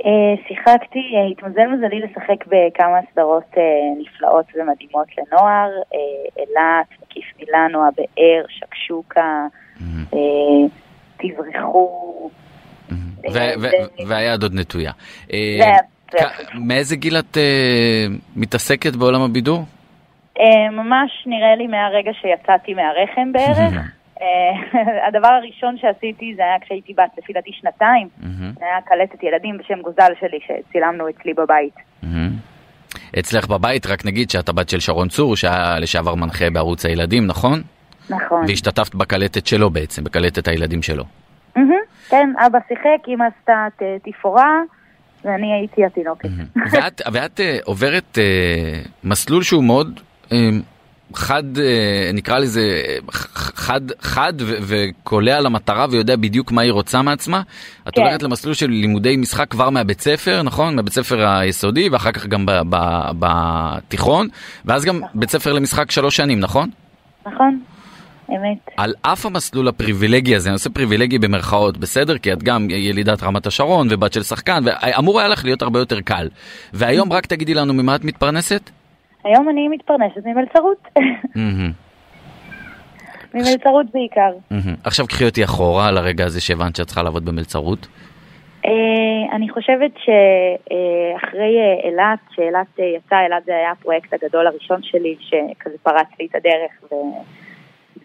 [0.00, 0.06] Uh,
[0.48, 3.54] שיחקתי, uh, התמזל מזלי לשחק בכמה סדרות
[4.00, 5.70] נפלאות ומדהימות לנוער,
[6.38, 10.16] אילת, מקיף מילאנו, הבאר, שקשוקה, mm-hmm.
[11.16, 12.30] תברחו.
[14.08, 14.92] והיד עוד נטויה.
[16.54, 17.38] מאיזה גיל את
[18.36, 19.64] מתעסקת בעולם הבידור?
[20.72, 23.74] ממש נראה לי מהרגע שיצאתי מהרחם בערך.
[25.08, 28.08] הדבר הראשון שעשיתי זה היה כשהייתי בת לפי דעתי שנתיים.
[28.58, 31.74] זה היה קלטת ילדים בשם גוזל שלי שצילמנו אצלי בבית.
[33.18, 37.62] אצלך בבית, רק נגיד שאת הבת של שרון צור, שהיה לשעבר מנחה בערוץ הילדים, נכון?
[38.10, 38.44] נכון.
[38.48, 41.04] והשתתפת בקלטת שלו בעצם, בקלטת הילדים שלו.
[42.08, 43.66] כן, אבא שיחק, אמא עשתה
[44.04, 44.60] תפאורה,
[45.24, 46.28] ואני הייתי התינוקת.
[46.72, 50.34] ואת, ואת uh, עוברת uh, מסלול שהוא מאוד uh,
[51.14, 51.42] חד,
[52.14, 57.42] נקרא לזה, חד, חד וקולע למטרה ויודע בדיוק מה היא רוצה מעצמה.
[57.88, 58.02] את כן.
[58.02, 60.76] עוברת למסלול של לימודי משחק כבר מהבית ספר, נכון?
[60.76, 62.46] מהבית ספר היסודי, ואחר כך גם
[63.18, 64.28] בתיכון,
[64.64, 65.08] ואז גם נכון.
[65.14, 66.70] בית ספר למשחק שלוש שנים, נכון?
[67.26, 67.60] נכון.
[68.30, 68.70] אמת.
[68.76, 72.18] על אף המסלול הפריבילגי הזה, אני עושה פריבילגי במרכאות, בסדר?
[72.18, 76.00] כי את גם ילידת רמת השרון ובת של שחקן, ואמור היה לך להיות הרבה יותר
[76.00, 76.28] קל.
[76.72, 78.70] והיום רק תגידי לנו ממה את מתפרנסת?
[79.24, 80.88] היום אני מתפרנסת ממלצרות.
[83.34, 84.30] ממלצרות בעיקר.
[84.84, 87.86] עכשיו קחי אותי אחורה על הרגע הזה שהבנת שאת צריכה לעבוד במלצרות.
[88.66, 94.82] אה, אני חושבת שאחרי אה, אילת, שאילת אה, יצא, אילת זה היה הפרויקט הגדול הראשון
[94.82, 96.92] שלי, שכזה פרץ לי את הדרך.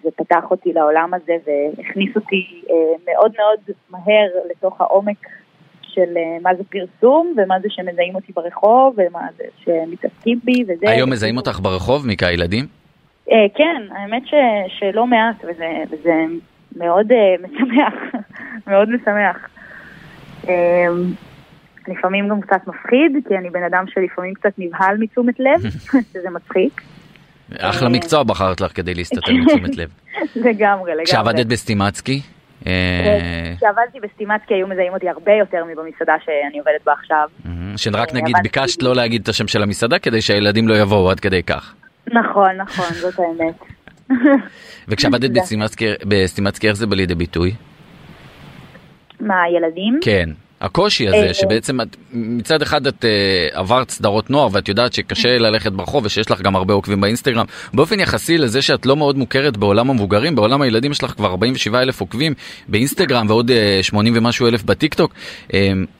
[0.03, 2.75] זה פתח אותי לעולם הזה והכניס אותי אה,
[3.13, 3.59] מאוד מאוד
[3.89, 5.27] מהר לתוך העומק
[5.81, 10.89] של אה, מה זה פרסום ומה זה שמזהים אותי ברחוב ומה זה שמתעסקים בי וזה.
[10.89, 12.65] היום מזהים אותך ברחוב, מיקה הילדים?
[13.31, 14.33] אה, כן, האמת ש,
[14.79, 16.13] שלא מעט, וזה, וזה
[16.75, 17.07] מאוד
[17.41, 17.93] משמח,
[18.67, 19.49] מאוד משמח.
[21.87, 25.69] לפעמים גם קצת מפחיד, כי אני בן אדם שלפעמים קצת נבהל מתשומת לב,
[26.13, 26.81] שזה מצחיק.
[27.57, 29.89] אחלה מקצוע בחרת לך כדי להסתתר מתשומת לב.
[30.35, 31.05] לגמרי, לגמרי.
[31.05, 32.21] כשעבדת בסטימצקי?
[32.67, 37.27] אה, כשעבדתי בסטימצקי היו מזהים אותי הרבה יותר מבמסעדה שאני עובדת בה עכשיו.
[37.75, 41.43] שרק נגיד ביקשת לא להגיד את השם של המסעדה כדי שהילדים לא יבואו עד כדי
[41.43, 41.73] כך.
[42.13, 43.55] נכון, נכון, זאת האמת.
[44.87, 45.31] וכשעבדת.
[46.07, 47.51] בסטימצקי, איך זה בא לידי ביטוי?
[49.19, 49.99] מה, הילדים?
[50.01, 50.29] כן.
[50.61, 55.37] הקושי אה, הזה שבעצם את, מצד אחד את uh, עברת סדרות נוער ואת יודעת שקשה
[55.37, 59.57] ללכת ברחוב ושיש לך גם הרבה עוקבים באינסטגרם באופן יחסי לזה שאת לא מאוד מוכרת
[59.57, 62.33] בעולם המבוגרים בעולם הילדים יש לך כבר 47 אלף עוקבים
[62.67, 65.13] באינסטגרם ועוד uh, 80 ומשהו אלף בטיק טוק
[65.47, 65.53] um,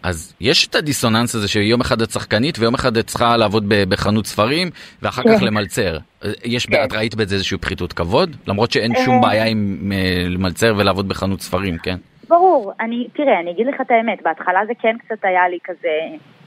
[0.04, 4.28] אז יש את הדיסוננס הזה שיום אחד את שחקנית ויום אחד את צריכה לעבוד בחנות
[4.28, 4.70] ספרים
[5.02, 5.40] ואחר כך.
[5.42, 5.98] למלצר.
[6.26, 6.84] אה, יש, כן.
[6.84, 9.22] את ראית בזה איזושהי פחיתות כבוד למרות שאין שום אה.
[9.22, 11.98] בעיה עם אה, למלצר ולעבוד בחנות ספרים כן.
[12.30, 16.00] ברור, אני, תראה, אני אגיד לך את האמת, בהתחלה זה כן קצת היה לי כזה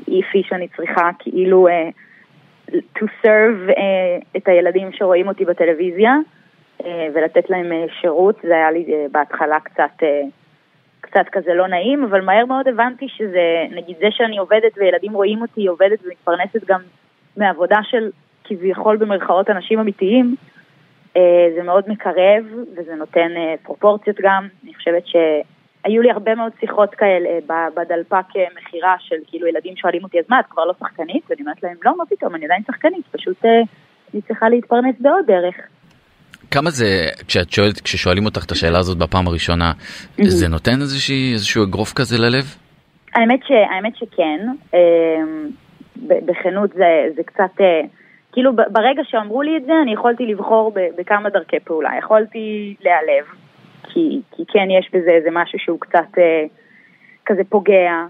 [0.08, 6.14] איפי שאני צריכה כאילו uh, to serve uh, את הילדים שרואים אותי בטלוויזיה
[6.80, 10.04] uh, ולתת להם uh, שירות, זה היה לי uh, בהתחלה קצת, uh,
[11.00, 15.42] קצת כזה לא נעים, אבל מהר מאוד הבנתי שזה, נגיד זה שאני עובדת וילדים רואים
[15.42, 16.80] אותי, עובדת ומתפרנסת גם
[17.36, 18.10] מעבודה של
[18.44, 20.36] כביכול במרכאות אנשים אמיתיים,
[21.56, 22.44] זה מאוד מקרב
[22.76, 23.28] וזה נותן
[23.62, 24.48] פרופורציות גם.
[24.64, 25.02] אני חושבת
[25.82, 30.18] שהיו לי הרבה מאוד שיחות כאלה אה, בדלפק אה, מכירה של כאילו ילדים שואלים אותי,
[30.18, 31.22] אז מה, את כבר לא שחקנית?
[31.30, 33.50] ואני אומרת להם, לא, מה פתאום, אני עדיין שחקנית, פשוט אה,
[34.14, 35.54] אני צריכה להתפרנס בעוד דרך.
[36.50, 36.86] כמה זה,
[37.28, 39.72] כשאת שואלת, כששואלים אותך את השאלה הזאת בפעם הראשונה,
[40.22, 42.44] זה נותן איזושהי, איזשהו אגרוף כזה ללב?
[43.14, 44.46] האמת, ש, האמת שכן,
[45.96, 47.64] ב- בכנות זה, זה קצת,
[48.32, 51.90] כאילו ברגע שאמרו לי את זה, אני יכולתי לבחור בכמה דרכי פעולה.
[51.98, 53.24] יכולתי להיעלב,
[53.94, 56.44] כי, כי כן יש בזה איזה משהו שהוא קצת אה,
[57.26, 58.06] כזה פוגע,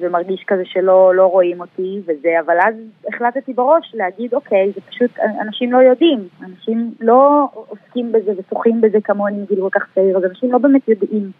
[0.00, 2.74] ומרגיש כזה שלא לא רואים אותי וזה, אבל אז
[3.08, 5.10] החלטתי בראש להגיד, אוקיי, זה פשוט,
[5.40, 10.24] אנשים לא יודעים, אנשים לא עוסקים בזה ושוחים בזה כמוני מגיל כל כך צעיר, אז
[10.24, 11.30] אנשים לא באמת יודעים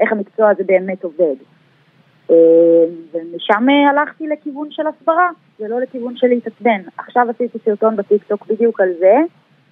[0.00, 1.36] איך המקצוע הזה באמת עובד.
[2.30, 5.30] אה, ומשם אה, הלכתי לכיוון של הסברה,
[5.60, 6.80] ולא לכיוון של להתעצבן.
[6.96, 9.16] עכשיו עשיתי סרטון בטיקטוק בדיוק על זה,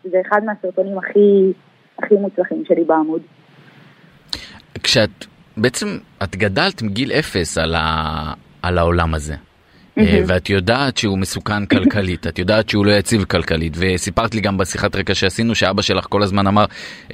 [0.04, 1.52] זה אחד מהסרטונים הכי,
[1.98, 3.22] הכי מוצלחים שלי בעמוד.
[4.82, 8.32] כשאת, בעצם, את גדלת מגיל אפס על, ה,
[8.62, 9.34] על העולם הזה.
[9.98, 14.58] אה, ואת יודעת שהוא מסוכן כלכלית, את יודעת שהוא לא יציב כלכלית, וסיפרת לי גם
[14.58, 16.64] בשיחת רקע שעשינו שאבא שלך כל הזמן אמר,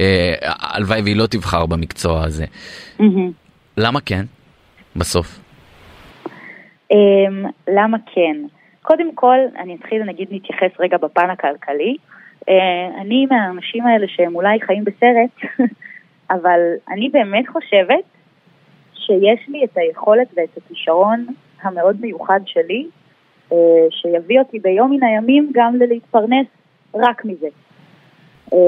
[0.01, 2.44] אה, הלוואי והיא לא תבחר במקצוע הזה.
[3.77, 4.25] למה כן?
[4.97, 5.40] בסוף.
[6.90, 8.37] אמ, למה כן?
[8.83, 11.97] קודם כל, אני אתחיל, נגיד, נתייחס רגע בפן הכלכלי.
[12.49, 15.51] אה, אני מהאנשים האלה שהם אולי חיים בסרט,
[16.31, 16.61] אבל
[16.91, 18.05] אני באמת חושבת
[18.95, 21.27] שיש לי את היכולת ואת הכישרון
[21.62, 22.87] המאוד מיוחד שלי,
[23.53, 23.57] אה,
[23.91, 26.47] שיביא אותי ביום מן הימים גם ללהתפרנס
[26.95, 27.47] רק מזה.
[28.53, 28.59] אה,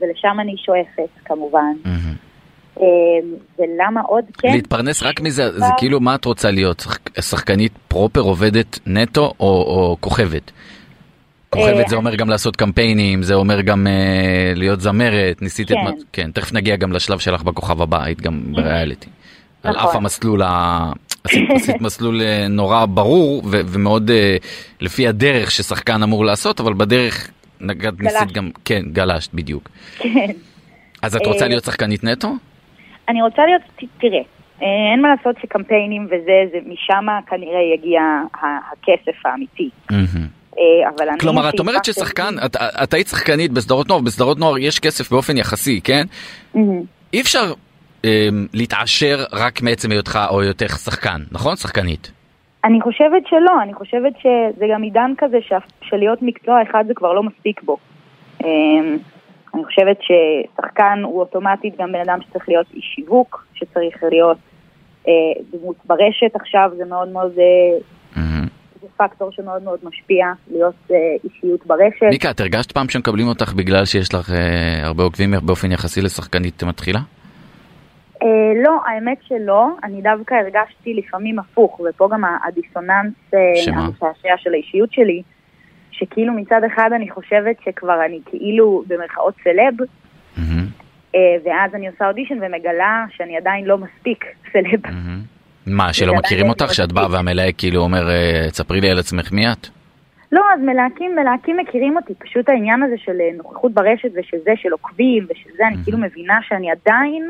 [0.00, 1.72] ולשם אני שואפת, כמובן.
[1.84, 2.14] מהמם.
[2.80, 2.86] אה,
[3.58, 4.48] ולמה עוד כן?
[4.52, 6.80] להתפרנס רק מזה, זה כאילו מה את רוצה להיות?
[6.80, 10.52] שחק- שחקנית פרופר עובדת נטו או, או כוכבת?
[11.50, 15.76] כוכבת אה, זה אומר גם לעשות קמפיינים, זה אומר גם אה, להיות זמרת, ניסית את...
[15.76, 15.84] כן.
[15.84, 19.08] מה- כן, תכף נגיע גם לשלב שלך בכוכב הבא, היית גם בריאליטי.
[19.62, 19.88] על נכון.
[19.90, 20.92] אף המסלול, ה...
[21.24, 24.36] עשית, עשית מסלול אה, נורא ברור ו- ומאוד אה,
[24.80, 27.30] לפי הדרך ששחקן אמור לעשות, אבל בדרך
[27.60, 28.32] נגעת ניסית.
[28.32, 29.68] גם, כן, גלשת בדיוק.
[29.98, 30.26] כן.
[31.02, 32.28] אז את רוצה אה, להיות שחקנית נטו?
[33.08, 33.62] אני רוצה להיות,
[34.00, 34.18] תראה,
[34.62, 38.00] אה, אין מה לעשות שקמפיינים וזה, זה משם כנראה יגיע
[38.34, 39.70] הכסף האמיתי.
[39.90, 40.37] מהמם.
[40.58, 41.18] אה, אבל אני...
[41.18, 45.36] כלומר, את אומרת ששחקן, את, את היית שחקנית בסדרות נוער, בסדרות נוער יש כסף באופן
[45.36, 46.04] יחסי, כן?
[47.12, 47.52] אי אפשר
[48.04, 51.56] אה, להתעשר רק מעצם היותך או היותך שחקן, נכון?
[51.56, 52.12] שחקנית.
[52.64, 57.12] אני חושבת שלא, אני חושבת שזה גם עידן כזה ש- שלהיות מקצוע אחד זה כבר
[57.12, 57.76] לא מספיק בו.
[58.44, 58.48] אה,
[59.54, 64.38] אני חושבת ששחקן הוא אוטומטית גם בן אדם שצריך להיות איש שיווק, שצריך להיות
[65.08, 65.12] אה,
[65.52, 67.78] דמות ברשת עכשיו, זה מאוד מאוד, אה,
[68.16, 68.47] מהמם.
[68.82, 72.02] זה פקטור שמאוד מאוד משפיע, להיות אה, אישיות ברשת.
[72.10, 76.62] ניקה, את הרגשת פעם שמקבלים אותך בגלל שיש לך אה, הרבה עוקבים באופן יחסי לשחקנית
[76.62, 77.00] מתחילה?
[78.22, 83.38] אה, לא, האמת שלא, אני דווקא הרגשתי לפעמים הפוך, ופה גם הדיסוננס אה?
[83.74, 85.22] המשעשע של האישיות שלי,
[85.90, 89.74] שכאילו מצד אחד אני חושבת שכבר אני כאילו במרכאות סלב,
[91.14, 94.80] אה, ואז אני עושה אודישן ומגלה שאני עדיין לא מספיק סלב.
[95.70, 96.74] מה, שלא מכירים אותך?
[96.74, 97.06] שאת באה.
[97.10, 99.68] והמלהק כאילו אומר, אה, תספרי לי על עצמך מי את?
[100.32, 104.68] לא, אז מלהקים, מלהקים מכירים אותי, פשוט העניין הזה של אה, נוכחות ברשת ושזה, של
[104.72, 107.28] עוקבים ושזה, אני כאילו מבינה שאני עדיין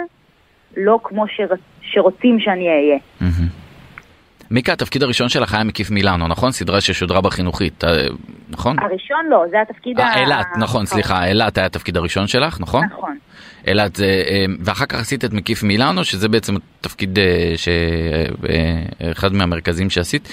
[0.76, 1.60] לא כמו שרצ...
[1.82, 2.98] שרוצים שאני אהיה.
[4.50, 6.52] מיקה, התפקיד הראשון שלך היה מקיף מילאנו, נכון?
[6.52, 8.06] סדרה ששודרה בחינוכית, אה,
[8.48, 8.76] נכון?
[8.78, 12.84] הראשון לא, זה התפקיד אה, אילת, נכון, סליחה, אילת היה התפקיד הראשון שלך, נכון?
[12.84, 13.18] נכון.
[13.66, 17.68] אילת זה, אה, ואחר כך עשית את מקיף מילאנו, שזה בעצם תפקיד אה, ש...
[18.48, 20.28] אה, אחד מהמרכזים שעשית.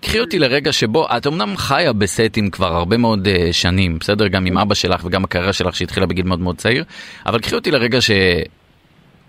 [0.00, 4.28] קחי אותי לרגע שבו, את אמנם חיה בסטים כבר הרבה מאוד שנים, בסדר?
[4.28, 6.84] גם עם אבא שלך וגם הקריירה שלך שהתחילה בגיל מאוד מאוד צעיר,
[7.26, 7.98] אבל קחי אותי לרגע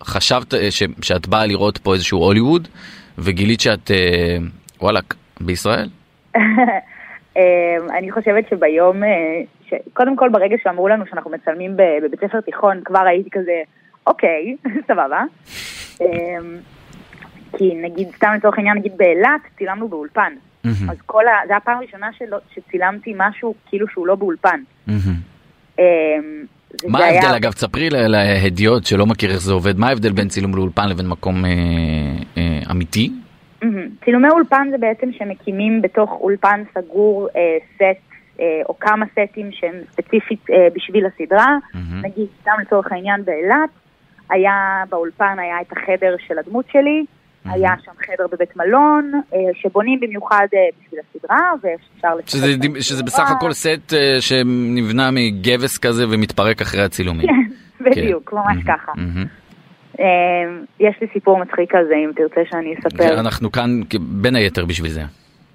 [0.02, 0.84] שחשבת ש...
[1.02, 2.68] שאת באה לראות פה איזשהו הוליווד,
[3.18, 3.92] וגילית שאת,
[4.82, 5.90] וואלאק, בישראל?
[7.40, 9.10] אה, אני חושבת שביום, אה,
[9.70, 9.74] ש...
[9.94, 13.62] קודם כל ברגע שאמרו לנו שאנחנו מצלמים בבית ספר תיכון, כבר הייתי כזה,
[14.08, 14.56] אוקיי,
[14.88, 15.24] סבבה.
[16.02, 16.08] אה,
[17.58, 20.34] כי נגיד, סתם לצורך העניין, נגיד באילת, צילמנו באולפן.
[20.64, 21.32] מהמם, אז כל ה...
[21.48, 24.60] זו הפעם הראשונה שלא, שצילמתי משהו כאילו שהוא לא באולפן.
[24.88, 25.12] וזה
[26.88, 30.56] מה היה- ההבדל, אגב, תספרי להדיוט שלא מכיר איך זה עובד, מה ההבדל בין צילום
[30.56, 31.52] לאולפן לבין מקום אה,
[32.38, 33.12] אה, אמיתי?
[34.06, 38.02] צילומי אולפן זה בעצם שמקימים בתוך אולפן סגור אה, סט
[38.40, 41.58] אה, או כמה סטים שהם ספציפית אה, בשביל הסדרה.
[41.74, 42.06] מהמם.
[42.06, 43.70] נגיד, סתם לצורך העניין באילת,
[44.30, 47.06] היה באולפן היה את החדר של הדמות שלי,
[47.46, 53.04] היה שם חדר בבית מלון, אה, שבונים במיוחד אה, בשביל הסדרה, ואפשר שזה, דיב- שזה.
[53.04, 57.28] בסך הכל סט אה, שנבנה מגבס כזה ומתפרק אחרי הצילומים.
[57.28, 58.92] כן, בדיוק, ממש מהמם, ככה.
[58.96, 59.26] מהמם.
[60.00, 60.06] אה,
[60.80, 63.20] יש לי סיפור מצחיק כזה, אם תרצה שאני אספר.
[63.20, 65.02] אנחנו כאן בין היתר בשביל זה.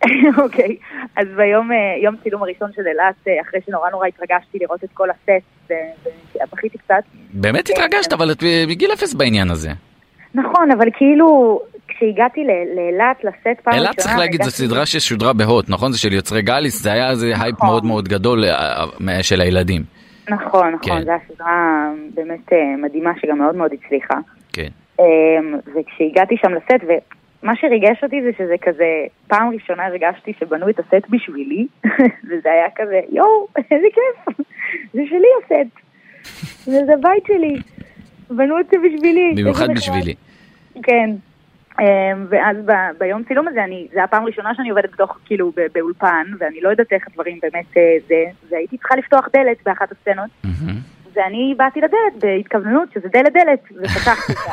[0.43, 0.77] אוקיי,
[1.17, 4.89] אז ביום אה, יום צילום הראשון של אילת, אה, אחרי שנורא נורא התרגשתי לראות את
[4.95, 5.73] כל הסט,
[6.35, 7.03] ובכיתי קצת.
[7.33, 9.71] באמת התרגשת, אבל את מגיל אפס בעניין הזה.
[10.35, 12.41] נכון, אבל כאילו, כשהגעתי
[12.77, 13.89] לאילת, לסט פעם ראשונה...
[13.89, 15.93] אילת צריך להגיד, זו סדרה ששודרה בהוט, נכון?
[15.93, 17.69] זה של יוצרי גאליס, זה היה איזה הייפ נכון.
[17.69, 19.83] מאוד מאוד גדול אה, אה, של הילדים.
[20.31, 21.05] נכון, נכון, כן.
[21.05, 24.15] זו הייתה סדרה באמת אה, מדהימה שגם מאוד מאוד הצליחה.
[24.55, 24.69] כן.
[25.01, 25.05] אה,
[25.75, 26.85] וכשהגעתי שם לסט,
[27.43, 28.87] ומה שריגש אותי זה שזה כזה,
[29.27, 31.67] פעם ראשונה הרגשתי שבנו את הסט בשבילי,
[32.29, 34.37] וזה היה כזה, יואו, איזה כיף,
[34.93, 35.77] זה שלי הסט,
[36.69, 37.57] וזה הבית שלי,
[38.31, 39.33] בנו את זה בשבילי.
[39.37, 40.15] במיוחד איזה נחמד." בשבילי.
[40.83, 41.11] כן.
[41.81, 45.67] אמ, ואז ב- ביום צילום הזה, אני, זה הפעם הראשונה שאני עובדת בתוך, כאילו, ב-
[45.75, 50.31] באולפן, ואני לא יודעת איך הדברים באמת אה, זה, והייתי צריכה לפתוח דלת באחת הסצנות,
[50.45, 50.79] מהמם.
[51.17, 54.51] ואני באתי לדלת בהתכווננות שזה דלת דלת, ופתחתי אותה.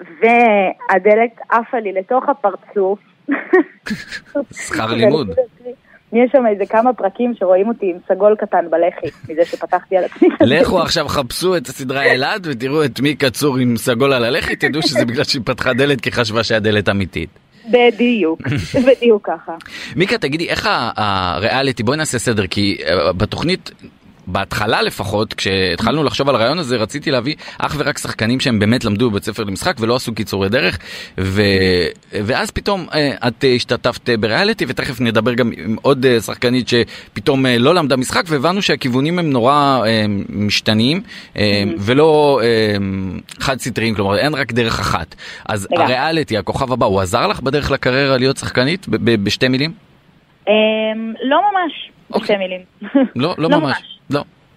[0.20, 2.98] והדלת עפה לי לתוך הפרצוף.
[4.52, 5.30] שכר לימוד.
[6.12, 10.28] יש שם איזה כמה פרקים שרואים אותי עם סגול קטן בלחי, מזה שפתחתי על עצמי.
[10.40, 14.82] לכו עכשיו חפשו את הסדרה אילת ותראו את מיקה צור עם סגול על הלחי, תדעו
[14.82, 17.30] שזה בגלל שהיא פתחה דלת כי חשבה שהדלת אמיתית.
[17.70, 18.40] בדיוק,
[18.86, 19.52] בדיוק ככה.
[19.96, 23.70] מיקה, תגידי, איך הריאליטי, בואי נעשה סדר, כי אה, בתוכנית,
[24.32, 29.10] בהתחלה לפחות, כשהתחלנו לחשוב על הרעיון הזה, רציתי להביא אך ורק שחקנים שהם באמת למדו
[29.10, 30.78] בבית ספר למשחק ולא עשו קיצורי דרך,
[31.18, 31.42] ו...
[32.12, 37.46] ואז פתאום אה, את אה, השתתפת בריאליטי, ותכף נדבר גם עם עוד אה, שחקנית שפתאום
[37.46, 39.82] לא למדה משחק, והבנו שהכיוונים הם נורא
[40.28, 41.02] משתנים,
[41.78, 42.40] ולא
[43.40, 45.14] חד סטריים, כלומר אין רק דרך אחת.
[45.48, 45.68] אז.
[45.76, 49.72] הריאליטי, הכוכב הבא, הוא עזר לך בדרך לקריירה להיות שחקנית בשתי מילים?
[50.48, 50.52] אמ,
[51.22, 52.22] לא ממש, אוקיי.
[52.22, 52.60] בשתי מילים.
[53.16, 53.99] לא, לא לא ממש.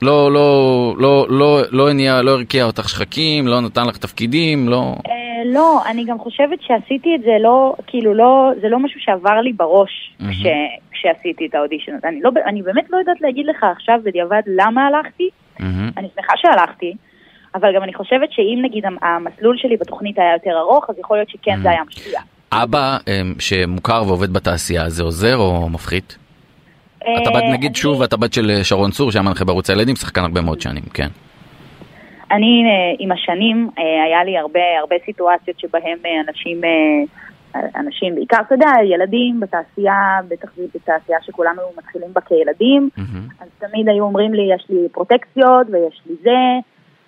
[0.04, 0.32] לא.
[0.32, 4.96] לא, לא, לא, לא, לא הניע, לא הרקיע אותך שחקים, לא נתן לך תפקידים, לא...
[5.08, 5.14] אה,
[5.54, 9.54] לא, אני גם חושבת שעשיתי את זה לא, כאילו לא, זה לא משהו שעבר לי
[9.54, 10.14] בראש.
[10.32, 10.46] כש,
[10.92, 11.92] כשעשיתי את האודישן.
[12.04, 15.30] אני, לא, אני באמת לא יודעת להגיד לך עכשיו בדיעבד למה הלכתי.
[15.98, 16.94] אני שמחה שהלכתי,
[17.56, 21.18] אבל גם אני חושבת שאם נגיד המ- המסלול שלי בתוכנית היה יותר ארוך, אז יכול
[21.18, 22.20] להיות שכן זה היה משפיע.
[22.52, 26.18] אבא אמ, שמוכר ועובד בתעשייה, זה עוזר או מפחית?
[27.04, 29.96] אתה בת, אה, נגיד שוב, אתה בת של אה, שרון צור, שהיה מנחה בערוץ הילדים,
[29.96, 31.08] שחקן הרבה מאוד שנים, כן.
[32.32, 36.62] אני אה, עם השנים, היה לי הרבה, הרבה סיטואציות שבהם אה, אנשים,
[37.76, 42.90] אנשים, בעיקר, אתה יודע, ילדים בתעשייה, בטח בתעשייה שכולנו מתחילים בה כילדים.
[43.40, 46.60] אז תמיד היו אומרים לי, יש לי פרוטקציות ויש לי זה,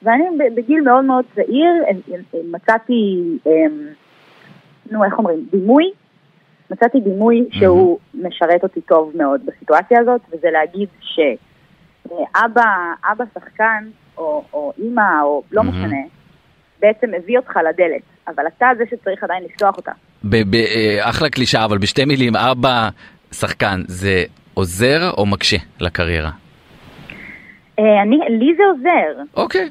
[0.03, 0.23] ואני
[0.55, 1.71] בגיל מאוד מאוד צעיר
[2.51, 3.21] מצאתי,
[4.91, 5.91] נו, איך אומרים, דימוי,
[6.71, 12.63] מצאתי דימוי שהוא משרת אותי טוב מאוד בסיטואציה הזאת, וזה להגיד שאבא,
[13.12, 13.84] אבא שחקן,
[14.17, 15.63] או, או אימא, או לא.
[15.63, 15.97] משנה,
[16.82, 19.91] בעצם הביא אותך לדלת, אבל אתה זה שצריך עדיין לפתוח אותה.
[20.23, 22.89] ב- ב- אה, אחלה קלישאה, אבל בשתי מילים, אבא
[23.32, 24.23] שחקן, זה
[24.54, 26.32] עוזר או מקשה לקריירה?
[27.80, 29.69] אה, אני, לי זה עוזר, אוקיי.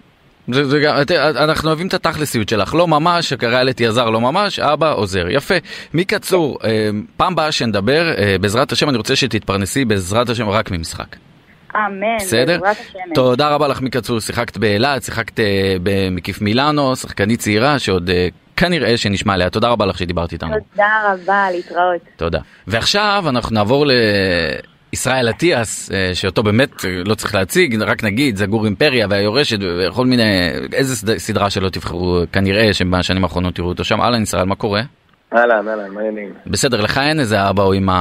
[0.53, 4.59] זה, זה גם, את- אנחנו אוהבים את התכלסיות שלך, לא ממש, לתי עזר לא ממש,
[4.59, 5.55] אבא עוזר, יפה.
[5.95, 10.71] מיקה צור, אה, פעם באה שנדבר, אה, בעזרת השם אני רוצה שתתפרנסי בעזרת השם רק
[10.71, 11.17] ממשחק.
[11.77, 12.59] אמן, בסדר?
[12.61, 13.15] בעזרת השם.
[13.15, 18.29] תודה רבה לך מיקה צור, שיחקת באילת, שיחקת אה, במקיף מילאנו, שחקנית צעירה שעוד אה,
[18.57, 20.55] כנראה שנשמע עליה, תודה רבה לך שדיברת איתנו.
[20.75, 22.01] תודה רבה, להתראות.
[22.17, 22.39] תודה.
[22.67, 23.87] ועכשיו אנחנו נעבור
[24.95, 30.07] לישראל אטיאס, אה, שאותו באמת אה, לא צריך להציג, רק נגיד, זגור אימפריה והיורשת וכל
[30.07, 30.23] מיני,
[30.73, 34.01] איזה סד- סדרה שלא תבחרו, כנראה שבשנים האחרונות תראו אותו שם.
[34.01, 34.81] אהלן ישראל, מה קורה?
[35.37, 36.33] אהלן, אהלן, מעניינים.
[36.47, 37.93] בסדר, לך אין איזה אבא או אמא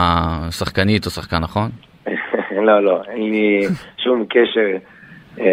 [0.51, 1.69] שחקנית או שחקן, נכון?
[2.67, 3.67] לא, לא, אין לי
[4.03, 4.67] שום קשר
[5.39, 5.45] אה,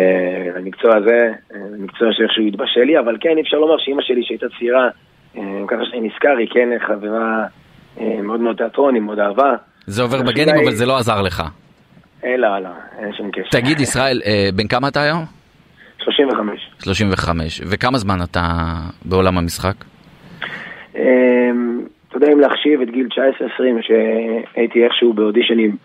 [0.56, 1.32] למקצוע הזה,
[1.78, 4.88] מקצוע שאיכשהו התבשל לי, אבל כן, אפשר לומר שאימא שלי שהייתה צעירה,
[5.36, 7.44] אה, ככה שאני נזכר, היא כן חברה
[8.00, 9.54] אה, מאוד מאוד תיאטרון, היא מאוד אהבה.
[9.86, 11.42] זה עובר בגנים, אבל זה לא עזר לך.
[12.24, 13.48] אה, לא, לא, אין שום קשר.
[13.50, 15.24] תגיד, ישראל, אה, בן כמה אתה היום?
[15.98, 16.70] 35.
[16.78, 17.60] 35.
[17.66, 18.42] וכמה זמן אתה
[19.04, 19.74] בעולם המשחק?
[20.96, 21.50] אה,
[22.08, 23.16] אתה יודע, אם להחשיב את גיל 19-20,
[23.82, 25.76] שהייתי איכשהו באודישנים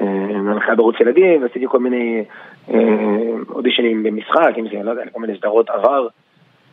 [0.00, 2.24] אה, להנחיה בערוץ ילדים, ועשיתי כל מיני
[2.70, 2.78] אה,
[3.50, 6.06] אודישנים במשחק, אם זה, לא יודע, כל מיני סדרות עבר.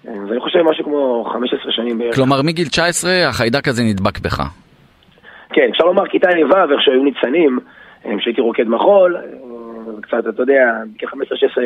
[0.08, 2.16] אה, אז אני חושב משהו כמו 15 שנים בערך.
[2.16, 4.42] כלומר, מגיל 19 החיידק הזה נדבק בך.
[5.54, 7.60] כן, אפשר לומר כיתה ה' איך שהיו ניצנים,
[8.06, 9.22] אה, שהייתי רוקד מחול, אה,
[9.98, 11.62] וקצת, אתה יודע, כ-15-16,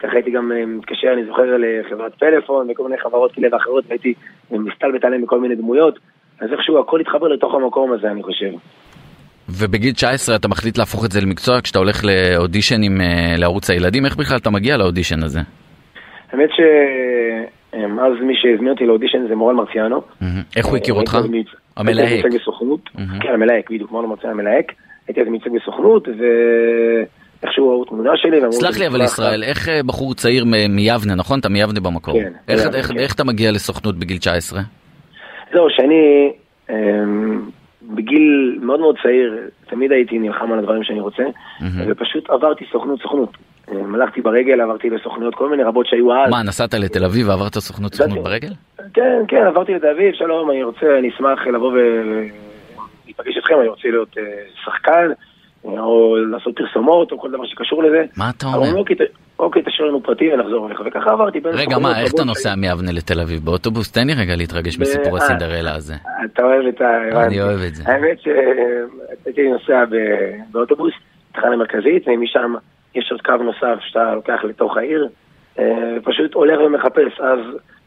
[0.00, 4.14] ככה הייתי גם אה, מתקשר, אני זוכר, לחברת פלאפון וכל מיני חברות כאלה ואחרות, והייתי
[4.50, 5.98] מסתלבט עליהן בכל מיני דמויות,
[6.40, 8.50] אז איכשהו הכל התחבר לתוך המקום הזה, אני חושב.
[9.48, 12.92] ובגיל 19 אתה מחליט להפוך את זה למקצוע כשאתה הולך לאודישנים
[13.38, 15.40] לערוץ הילדים, איך בכלל אתה מגיע לאודישן הזה?
[16.32, 16.50] האמת
[17.72, 20.00] שאז מי שהזמין אותי לאודישן זה מורן מרציאנו.
[20.56, 21.14] איך הוא הכיר אותך?
[21.14, 21.24] אז
[21.76, 22.08] המלהק.
[22.08, 22.80] הייתי אז מיוצג בסוכנות.
[22.94, 23.18] מהמם.
[23.20, 24.72] כן, המלהק, בדיוק, מורן מרציאנו המלהק.
[25.08, 26.08] הייתי אז מיוצג בסוכנות,
[27.42, 28.40] ואיכשהו ראו תמונה שלי.
[28.50, 31.38] סלח לי אבל "תשמע, ישראל, איך אה, בחור צעיר מיבנה, נכון?
[31.40, 32.14] אתה מיבנה במקור.
[32.22, 32.98] כן, איך- כן.
[33.16, 34.60] אתה מגיע לסוכנות בגיל 19?
[35.52, 36.32] זהו, שאני
[36.70, 37.42] אמ,
[37.82, 39.36] בגיל מאוד מאוד צעיר,
[39.70, 41.22] תמיד הייתי נלחם על הדברים שאני רוצה.
[41.88, 43.36] ופשוט עברתי סוכנות סוכנות.
[43.68, 46.30] הלכתי ברגל, עברתי לסוכנויות, כל מיני רבות שהיו אז.
[46.30, 48.52] מה, נסעת לתל אביב ועברת סוכנות סוכנות ברגל?
[48.94, 53.88] כן, כן, עברתי לתל אביב, שלום, אני רוצה, אני אשמח לבוא ולהיפגש איתכם, אני רוצה
[53.88, 54.22] להיות אה,
[54.64, 55.08] שחקן,
[55.66, 58.04] אה, או לעשות פרסומות, או כל דבר שקשור לזה.
[58.16, 58.78] מה אתה אומר?
[58.78, 58.96] אוקיי,
[59.38, 62.92] אוקיי, תשאיר לנו פרטים ונחזור אליך, וככה עברתי בין רגע, מה, איך אתה נוסע מיבנה
[62.92, 63.44] לתל אביב?
[63.44, 63.92] באוטובוס?
[63.92, 65.24] תן לי רגע להתרגש בסיפור אה.
[65.24, 65.94] הסינדרלה הזה.
[66.24, 67.24] אתה אוהב את ה...
[67.26, 67.42] אני.
[67.42, 67.84] אוהב את זה.
[67.86, 69.84] האמת שהייתי נוסע
[70.50, 70.92] באוטובוס,
[71.32, 72.54] תחנה מרכזית, ומשם
[72.94, 75.08] יש עוד קו נוסף שאתה לוקח לתוך העיר,
[75.58, 77.20] אה, פשוט הולך ומחפש.
[77.20, 77.38] אז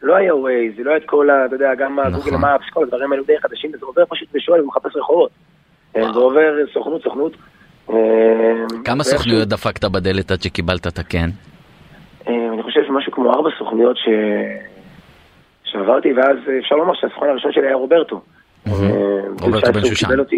[0.02, 1.46] לא היה ווייז, לא היה את כל ה...
[1.46, 2.14] אתה יודע, גם נכון.
[2.14, 5.30] הגוגל מאפס, כל הדברים האלו די חדשים, וזה עובר פשוט ושואל ומחפש רחובות.
[5.96, 6.14] אה, וואו.
[6.14, 7.32] ועובר סוכנות, סוכנות.
[7.90, 7.96] אה,
[8.84, 11.30] כמה סוכנויות דפקת בדלת עד שקיבלת את הכן?
[12.28, 14.08] אה, אני חושב שמשהו כמו ארבע סוכנויות ש...
[15.64, 18.20] שעברתי, ואז אפשר לומר שהסוכן הראשון שלי היה רוברטו.
[18.66, 18.72] אה,
[19.40, 20.36] רוברטו בגיל 19 בן שושן.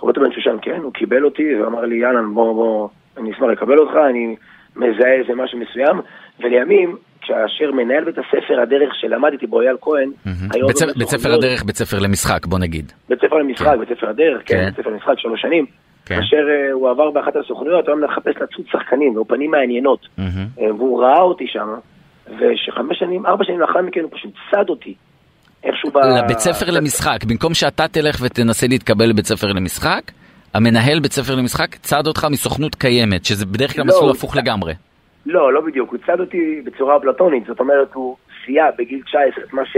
[0.00, 2.88] רוברטו בן שושן, כן, הוא קיבל אותי ואמר לי, יאללה, בוא, בוא,
[3.20, 4.36] אני אשמח לקבל אותך, אני
[4.76, 6.00] מזהה איזה משהו מסוים,
[6.40, 10.10] ולימים, כאשר מנהל בית הספר, הדרך שלמדתי בו, אייל כהן,
[10.54, 10.64] היה
[10.96, 11.34] בית ספר-.
[11.34, 12.92] הדרך, בית ספר למשחק, בוא נגיד.
[13.08, 13.78] בית ספר למשחק, כן.
[13.78, 14.54] בית ספר הדרך, כן.
[14.54, 15.66] כן, בית ספר למשחק שלוש שנים.
[16.06, 16.16] כן.
[16.16, 20.06] כאשר אה, הוא עבר באחת הסוכנויות, הוא היה מחפש לצוד שחקנים, והוא פנים מעניינות.
[20.18, 21.68] אה, והוא ראה אותי שם,
[22.26, 24.94] ושחמש שנים, ארבע שנים לאחר מכן הוא פשוט צד אותי.
[25.64, 25.96] איכשהו ב...
[25.96, 30.02] לבית ספר למשחק, במקום שאתה תלך ותנסה להתקבל לבית ספר למשחק,
[30.54, 34.74] המנהל בית ספר למשחק צד אותך מסוכנות קיימת, שזה בדרך כלל לא, מסלול הפוך לגמרי.
[35.26, 39.52] לא, לא בדיוק, הוא צד אותי בצורה אפלטונית, זאת אומרת, הוא סייע בגיל 19 את
[39.52, 39.76] מה, ש...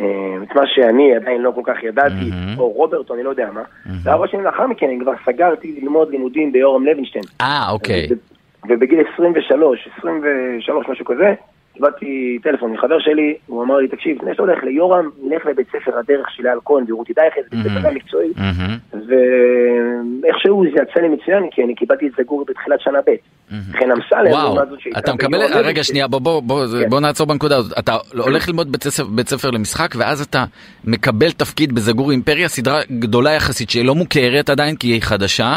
[0.00, 0.04] אה,
[0.42, 2.58] את מה שאני עדיין לא כל כך ידעתי, מהמם.
[2.58, 3.62] או רוברט, או אני לא יודע מה.
[4.02, 7.24] וארבע שנים לאחר מכן אני כבר סגרתי ללמוד לימודים ביורם לוינשטיין.
[7.40, 8.08] אה, אוקיי.
[8.10, 8.14] ו-
[8.68, 11.34] ובגיל 23, 23, משהו כזה,
[11.78, 15.98] קיבלתי טלפון מחבר שלי, הוא אמר לי, תקשיב, לפני שאתה הולך ליורם, נלך לבית ספר
[15.98, 17.90] הדרך של אייל כהן ורותי דייכס, בית ספר.
[17.94, 18.28] מקצועי.
[18.92, 23.10] ואיכשהו זה יצא לי מצוין, כי אני קיבלתי את זגור בתחילת שנה ב'.
[23.72, 25.84] חן אמסלם, וואו, לעומת זאת שהייתה אתה מקבל, רגע.
[25.84, 26.90] שנייה, בוא, זה- כן.
[26.90, 27.78] בוא נעצור בנקודה הזאת.
[27.78, 28.72] אתה הולך ללמוד
[29.14, 30.44] בית ספר, למשחק, ואז אתה
[30.84, 35.56] מקבל תפקיד בזגור אימפריה, סדרה גדולה יחסית שהיא לא מוכרת עדיין כי היא חדשה.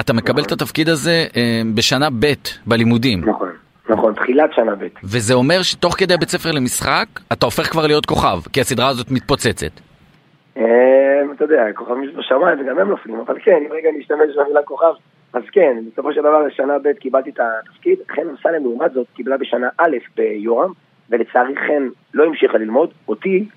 [0.00, 2.32] אתה מקבל את התפקיד הזה אה, בשנה ב'
[2.66, 3.20] בלימודים.
[3.28, 3.48] נכון,
[3.88, 4.86] נכון, תחילת שנה ב'.
[5.04, 9.10] וזה אומר שתוך כדי בית ספר למשחק, אתה הופך כבר להיות כוכב, כי הסדרה הזאת
[9.10, 9.80] מתפוצצת.
[10.56, 10.62] אה,
[11.36, 14.92] אתה יודע, כוכבים בשמיים וגם הם נופלים, אבל כן, אם רגע נשתמש במילה כוכב,
[15.32, 19.36] אז כן, בסופו של דבר בשנה ב' קיבלתי את התפקיד, חן אמסלם לעומת זאת קיבלה
[19.36, 20.72] בשנה א' ביורם,
[21.10, 23.48] ולצערי חן לא המשיכה ללמוד, אותי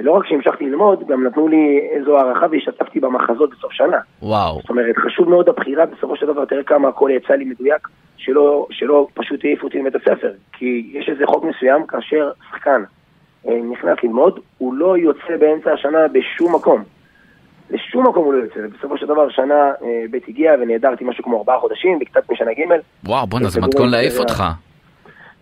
[0.00, 3.98] לא רק שהמשכתי ללמוד, גם נתנו לי איזו הערכה והשתתפתי במחזות בסוף שנה.
[4.22, 4.60] וואו.
[4.60, 8.66] זאת אומרת, חשוב מאוד הבחירה, בסופו של דבר, תראה כמה הכל יצא לי מדויק, שלא,
[8.70, 10.32] שלא פשוט העיפו אותי מבית הספר.
[10.52, 12.82] כי יש איזה חוק מסוים, כאשר שחקן
[13.48, 16.84] אה, נכנס ללמוד, הוא לא יוצא באמצע השנה בשום מקום.
[17.70, 21.38] לשום מקום הוא לא יוצא, ובסופו של דבר שנה אה, בית הגיע ונעדרתי משהו כמו
[21.38, 22.72] ארבעה חודשים, וקצת משנה ג'.
[23.08, 24.44] וואו, בואנה, זה מתכון להעיף אותך.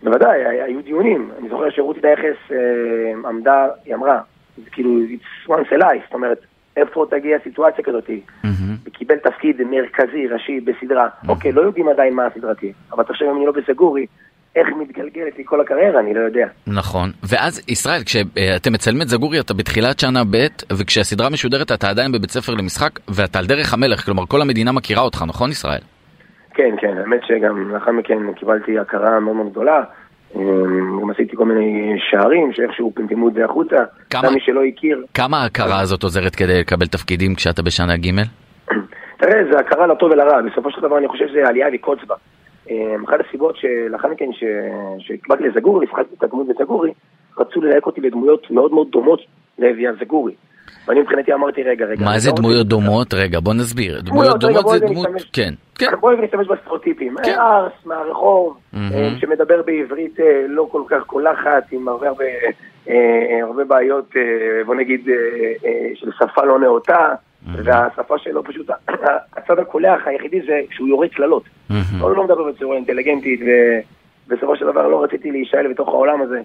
[0.03, 1.31] בוודאי, היו דיונים.
[1.39, 4.19] אני זוכר שרותי דייחס אה, עמדה, היא אמרה,
[4.57, 6.37] זה כאילו, it's once a life, זאת אומרת,
[6.77, 8.09] איפה תגיע סיטואציה כזאת?
[8.43, 8.75] מהמם.
[8.85, 11.07] וקיבל תפקיד מרכזי, ראשי, בסדרה.
[11.27, 14.05] אוקיי, לא יודעים עדיין מה הסדרה תהיה, אבל תחשב אם אני לא בסגורי,
[14.55, 16.47] איך מתגלגלת לי כל הקריירה, אני לא יודע.
[16.67, 17.11] נכון.
[17.23, 20.47] ואז, ישראל, כשאתם מצלמים את זגורי, אתה בתחילת שנה ב',
[20.79, 25.01] וכשהסדרה משודרת אתה עדיין בבית ספר למשחק, ואתה על דרך המלך, כלומר כל המדינה מכירה
[25.01, 25.81] אותך, נכון ישראל?
[26.53, 29.83] כן, כן, האמת שגם לאחר מכן קיבלתי הכרה מאוד מאוד גדולה.
[30.35, 30.41] אה,
[31.01, 33.75] גם עשיתי כל מיני שערים שאיכשהו פמפמו את זה החוצה.
[34.09, 38.09] כמה- מי שלא הכיר, כמה ההכרה הזאת עוזרת כדי לקבל תפקידים כשאתה בשנה ג'?
[39.19, 42.15] תראה, זה הכרה לטוב ולרע, בסופו של דבר אני חושב שזה עלייה לקוץ בה.
[42.69, 42.75] אה,
[43.07, 44.43] אחת הסיבות שלאחר מכן ש-
[45.07, 46.91] שקיבלתי לזגורי, הפחדתי את הדמות בזגורי,
[47.39, 49.19] רצו ללהק אותי לדמויות מאוד מאוד דומות
[49.59, 50.33] לאבי הזגורי.
[50.87, 52.05] ואני מבחינתי אמרתי, רגע, רגע.
[52.05, 53.13] מה זה לא דמויות דומות?
[53.13, 54.01] רגע, בוא נסביר.
[54.01, 55.07] דמויות רגע, דומות זה רגע דמות...
[55.07, 55.87] נשתמש- כן, כן.
[55.99, 57.15] בואי נשתמש בסטריאוטיפים.
[57.23, 57.35] כן.
[57.39, 58.93] ארס מהרחוב, מהמם.
[58.93, 62.23] אה, שמדבר בעברית אה, לא כל כך קולחת, עם הרבה הרבה,
[62.89, 64.13] אה, בעיות,
[64.65, 65.09] בוא נגיד,
[65.95, 67.07] של שפה לא נאותה,
[67.53, 68.69] והשפה שלו פשוט,
[69.37, 71.43] הצד הקולח היחידי זה שהוא יורה קללות.
[71.99, 73.39] הוא לא מדבר בצורה אינטליגנטית,
[74.27, 76.41] ובסופו של דבר לא רציתי להישאל בתוך העולם הזה.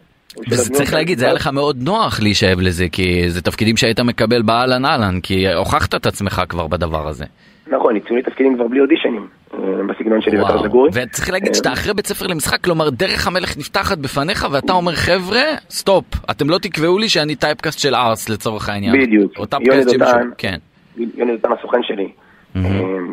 [0.73, 4.85] צריך להגיד, זה היה לך מאוד נוח להישאב לזה, כי זה תפקידים שהיית מקבל באהלן
[4.85, 7.25] אהלן, כי הוכחת את עצמך כבר בדבר הזה.
[7.67, 9.59] נכון, יצאו לי תפקידים כבר בלי אודישנים, אה,
[9.89, 10.63] בסגנון שלי וואו.
[10.63, 10.91] זגורי.
[10.93, 15.43] וצריך להגיד שאתה אחרי בית ספר למשחק, כלומר דרך המלך נפתחת בפניך ואתה אומר חבר'ה,
[15.71, 19.03] סטופ, אתם לא תקבעו לי שאני typecast של ערס לצורך העניין.
[19.03, 19.33] בדיוק.
[19.61, 20.31] יוני דותן.
[20.39, 20.57] כן.
[20.97, 22.09] יוני דותן הסוכן שלי.
[22.57, 22.61] אה,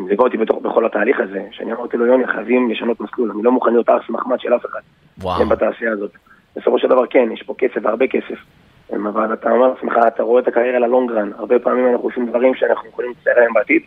[0.08, 3.70] ליווה אותי בכל התהליך הזה, שאני אמרתי לו, יוני, חייבים לשנות מסלול, אני לא מוכן
[3.70, 4.80] להיות ערס מחמד של אף אחד.
[5.18, 5.46] וואו.
[5.48, 6.10] בתעשייה הזאת.
[6.58, 8.38] בסופו של דבר כן, יש פה כסף והרבה כסף.
[8.92, 12.08] אה, אבל אתה אומר לעצמך, אתה רואה את הקריירה ל long run, הרבה פעמים אנחנו
[12.08, 13.82] עושים דברים שאנחנו יכולים להצטער עליהם בעתיד.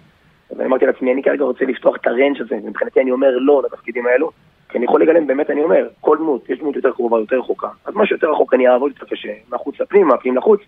[0.51, 3.29] אז אני אמרתי לעצמי, אני כרגע רוצה לפתוח את ה range הזה, מבחינתי אני אומר
[3.37, 4.31] לא לתפקידים האלו,
[4.69, 7.67] כי אני יכול לגלם, באמת אני אומר, כל דמות, יש דמות יותר קרובה, יותר רחוקה.
[7.85, 10.59] אז מה שיותר רחוק אני אעבוד יותר קשה, מהחוץ לפנים, מהפנים לחוץ,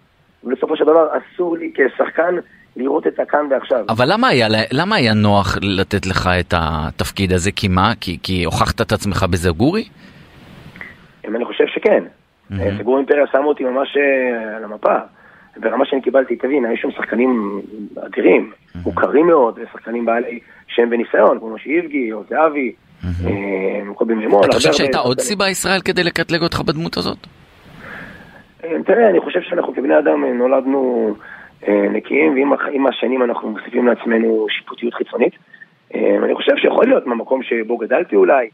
[0.44, 2.36] ובסופו של דבר אסור לי כשחקן
[2.76, 3.86] לראות את הכאן ועכשיו.
[3.90, 7.52] אבל למה היה, למה היה נוח לתת לך את התפקיד הזה?
[7.52, 7.94] כי מה?
[8.02, 9.82] כי, כי הוכחת את עצמך בזגורי?
[9.82, 9.88] אם
[11.84, 12.04] שכן.
[12.50, 12.78] מהמם.
[12.78, 14.96] סגור אימפריה שמו אותי ממש אה, על המפה.
[15.58, 17.62] ברמה שאני קיבלתי, תבין, היו שם שחקנים
[18.06, 18.52] אדירים,
[18.86, 22.72] מוכרים מאוד, שחקנים בעלי שם וניסיון, כמו משה איבגי, או זהבי,
[23.06, 24.44] אה, קובי מימון.
[24.46, 25.20] אתה חושב שהייתה עוד.
[25.20, 27.18] סיבה ישראל כדי לקטלג אותך בדמות הזאת?
[28.64, 31.14] אה, תראה, אני חושב שאנחנו כבני אדם נולדנו
[31.68, 35.34] נקיים, ועם השנים אנחנו מוסיפים לעצמנו שיפוטיות חיצונית.
[35.96, 38.50] אה, אני חושב שיכול להיות מהמקום שבו גדלתי אולי.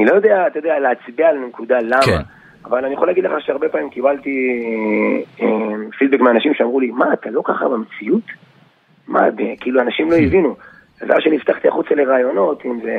[0.00, 2.02] אני לא יודע, אתה יודע, להצביע על נקודה למה.
[2.02, 2.20] כן.
[2.64, 4.62] אבל אני יכול להגיד לך שהרבה פעמים קיבלתי
[5.42, 5.46] אה,
[5.98, 8.22] פידבק מאנשים שאמרו לי, מה, אתה לא ככה במציאות?
[9.08, 9.20] מה,
[9.60, 10.56] כאילו אנשים לא הבינו.
[11.00, 12.96] אז אז שנפתחתי החוצה לרעיונות, אם זה,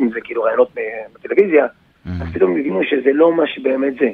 [0.00, 0.70] אם, זה כאילו רעיונות
[1.14, 1.66] בטלוויזיה,
[2.06, 4.10] אז פתאום הבינו שזה לא מה שבאמת זה.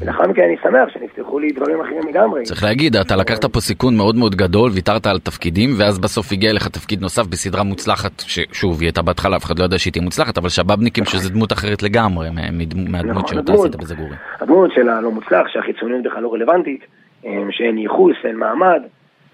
[0.00, 2.42] ולאחר מכן אני שמח שנפתחו לי דברים אחרים לגמרי.
[2.42, 6.50] צריך להגיד, אתה לקחת פה סיכון מאוד מאוד גדול, ויתרת על תפקידים, ואז בסוף הגיע
[6.50, 10.04] אליך תפקיד נוסף בסדרה מוצלחת, ששוב, היא הייתה בהתחלה, אף אחד לא ידע שהיא תהיה
[10.04, 13.52] מוצלחת, אבל שבאבניקים שזה דמות אחרת לגמרי מדמו- מהדמות נכון, שאותה.
[13.52, 14.16] עשית בזגורי.
[14.40, 16.80] הדמות שלה לא מוצלח, שהחיצוניות בכלל לא רלוונטית,
[17.26, 18.82] אה, שאין ייחוס, אין מעמד,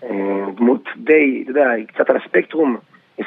[0.04, 0.08] אה,
[0.56, 2.76] דמות די, אתה יודע, היא קצת על הספקטרום,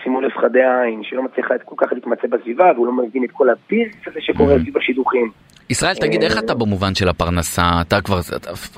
[0.03, 3.47] שימו לב חדי העין, שלא מצליחה כל כך להתמצא בסביבה, והוא לא מבין את כל
[3.49, 5.31] הביזנס הזה שקורה סביב השידוכים.
[5.69, 7.61] ישראל, תגיד, איך אתה במובן של הפרנסה?
[7.87, 8.19] אתה כבר,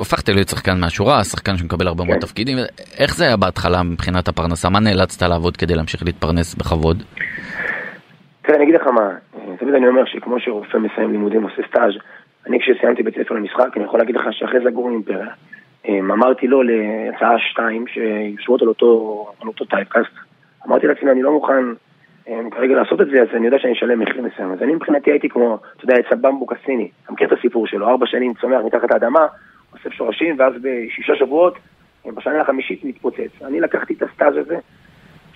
[0.01, 2.22] הפכת להיות שחקן מהשורה, שחקן שמקבל הרבה מאוד כן.
[2.22, 2.57] תפקידים,
[2.99, 4.70] איך זה היה בהתחלה מבחינת הפרנסה?
[4.70, 7.03] מה נאלצת לעבוד כדי להמשיך להתפרנס בכבוד?
[8.41, 11.93] תראה, אני אגיד לך מה, אה, תמיד אני אומר שכמו שרופא מסיים לימודים עושה סטאז',
[12.47, 15.28] אני כשסיימתי בית ספר למשחק, אני יכול להגיד לך שאחרי זגור אימפריה,
[15.89, 20.11] אה, אמרתי לא להצעה שתיים שיושבות על אותו, על אותו typecast,
[20.68, 21.64] אמרתי לעצמי, אני לא מוכן
[22.28, 24.51] אה, כרגע לעשות את זה, אז אני יודע שאני אשלם מחיר מסוים.
[24.51, 27.88] אז אני מבחינתי הייתי כמו, אתה יודע, עץ הבמבוק הסיני, אתה מכיר את הסיפור שלו,
[27.88, 29.28] ארבע שנים צומח מתחת האדמה,
[29.74, 31.57] אוסף שורשים, ואז בשישה שבועות,
[32.05, 33.41] אה, בשנה החמישית מתפוצץ.
[33.41, 34.57] אני לקחתי את הסטאז' הזה,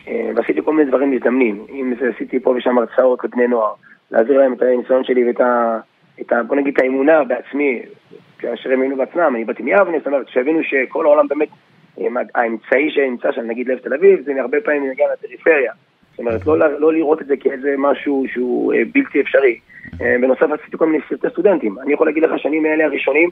[0.08, 1.66] אה, ועשיתי כל מיני דברים מזדמנים.
[1.70, 3.74] אם זה עשיתי פה ושם הרצאות לבני נוער,
[4.12, 5.80] להעביר להם את הניסיון שלי ואת ה...
[6.22, 7.82] את ה בוא נגיד את האמונה בעצמי,
[8.40, 11.50] כאשר הם האמינו בעצמם, אני באתי מיבנה, זאת אומרת, שיבינו שכל העולם באמת,
[12.36, 15.72] האמצעי שנמצא שם, נגיד לב תל אביב, זה הרבה פעמים נגיע לפריפריה.
[16.12, 19.60] זאת אומרת, לא, לא לראות את זה כאיזה משהו שהוא אה, בלתי אפשרי.
[20.02, 21.80] אה, בנוסף עשיתי כל מיני סרטי סטודנטים.
[21.80, 23.30] אני יכול להגיד לך שאני מאלה הראשונים,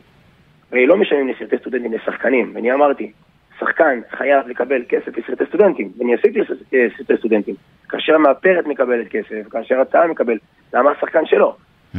[0.71, 3.11] הרי לא משלמים לסרטי סטודנטים לשחקנים, ואני אמרתי,
[3.59, 7.55] שחקן חייב לקבל כסף לסרטי סטודנטים, ואני עשיתי אה, סרטי סטודנטים.
[7.89, 10.37] כאשר המאפרת מקבלת כסף, כאשר הצעה מקבל,
[10.73, 11.55] למה השחקן שלו?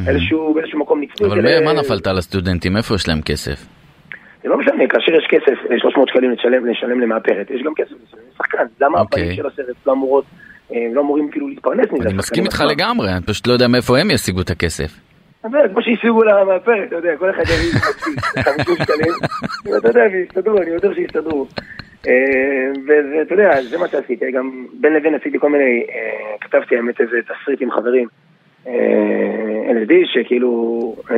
[0.08, 2.76] איזשהו, באיזשהו מקום ניצלו אבל מה נפלת על הסטודנטים?
[2.76, 3.83] איפה יש להם כסף?
[4.44, 8.20] זה לא משנה, כאשר יש כסף, 300 שקלים לשלם, לשלם למאפרת, יש גם כסף לשלם
[8.34, 8.64] לשחקן.
[8.80, 9.22] למה אוקיי.
[9.22, 10.24] הפנים של הסרט לא אמורות,
[10.72, 12.08] אה, לא אמורים כאילו להתפרנס מזה?
[12.08, 12.60] אני מסכים איתך.
[12.70, 15.00] לגמרי, אני פשוט לא יודע מאיפה הם ישיגו את הכסף.
[15.42, 17.80] כמו שהשיגו למאפרת, אתה יודע, כל אחד יביא
[18.42, 19.12] 50 שקלים,
[19.64, 21.46] ואתה יודע, ויסתדרו, אני יודע שיסתדרו.
[22.08, 22.12] אה,
[22.86, 27.16] ואתה יודע, זה מה שעשיתי, גם בין לבין עשיתי כל מיני, אה, כתבתי האמת איזה
[27.22, 28.23] תסריט עם חברים, אה,
[28.64, 31.16] LSD, שכאילו, אה,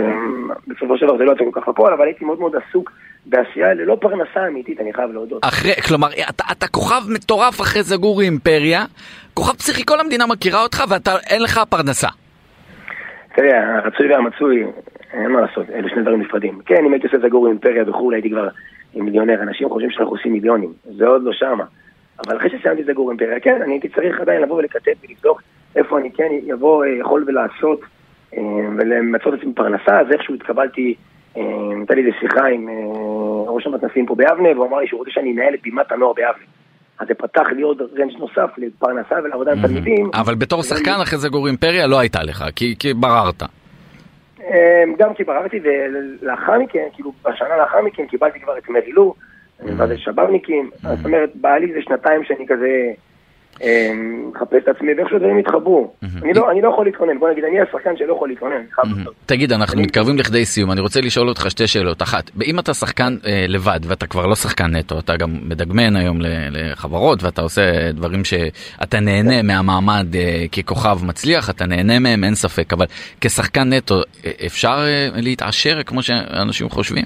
[0.69, 2.93] בסופו של דבר זה לא יצא כל כך לפועל, אבל הייתי מאוד מאוד עסוק
[3.27, 5.45] בעשייה ללא פרנסה אמיתית, אני חייב להודות.
[5.45, 8.85] אחרי, כלומר, אתה, אתה כוכב מטורף אחרי זגורי אימפריה,
[9.35, 12.09] כוכב פסיכי, כל המדינה מכירה אותך ואין לך פרנסה.
[13.33, 14.65] אתה יודע, הרצוי והמצוי,
[15.13, 16.61] אין מה לעשות, אלה שני דברים נפרדים.
[16.67, 18.49] כן, אם הייתי עושה זגור אימפריה וכולי, הייתי כבר
[18.95, 19.43] מיליונר.
[19.43, 21.65] אנשים חושבים שאנחנו עושים מיליונים, זה עוד לא שמה.
[22.27, 25.43] אבל אחרי שסיימתי זגור אימפריה, כן, אני הייתי צריך עדיין לבוא ולקטט ולבדוק
[25.77, 27.81] איפה אני כן יבוא, אה, יכול ולעשות
[28.37, 28.43] אה,
[28.79, 30.95] ולמצות את עצמי פרנסה, אז איכשהו התקבלתי,
[31.37, 31.43] אה,
[31.79, 32.69] הייתה לי איזו שיחה עם
[33.47, 36.45] ראש המתנסים פה ביבנה, והוא אמר לי שהוא רוצה שאני אנהל את בימת הנוער ביבנה.
[36.99, 40.11] אז זה פתח לי עוד רנג' נוסף לפרנסה ולעבודה עם תלמידים.
[40.15, 43.43] אבל בתור שחקן אחרי זגורי אימפריה לא הייתה לך, כי, בררת.
[44.99, 49.15] גם כי בררתי, ולאחר מכן, כאילו בשנה לאחר מכן קיבלתי כבר את מרילו,
[49.61, 52.93] ואז את שב"בניקים, זאת אומרת, בא לי איזה שנתיים שאני כזה
[54.33, 55.93] מחפש את עצמי, ואיכשהו דברים התחברו.
[56.23, 58.63] אני לא- אני לא יכול להתכונן, בוא נגיד, אני השחקן שלא יכול להתכונן.
[59.27, 62.03] תגיד, אנחנו מתקרבים לכדי סיום, אני רוצה לשאול אותך שתי שאלות.
[62.03, 66.19] אחת, אם אתה שחקן אה, לבד, ואתה כבר לא שחקן נטו, אתה גם מדגמן היום
[66.51, 72.73] לחברות, ואתה עושה דברים שאתה נהנה מהמעמד אה, ככוכב מצליח, אתה נהנה מהם, אין ספק,
[72.73, 72.87] אבל
[73.21, 73.95] כשחקן נטו,
[74.25, 74.77] אה, אפשר
[75.17, 77.05] להתעשר כמו שאנשים חושבים?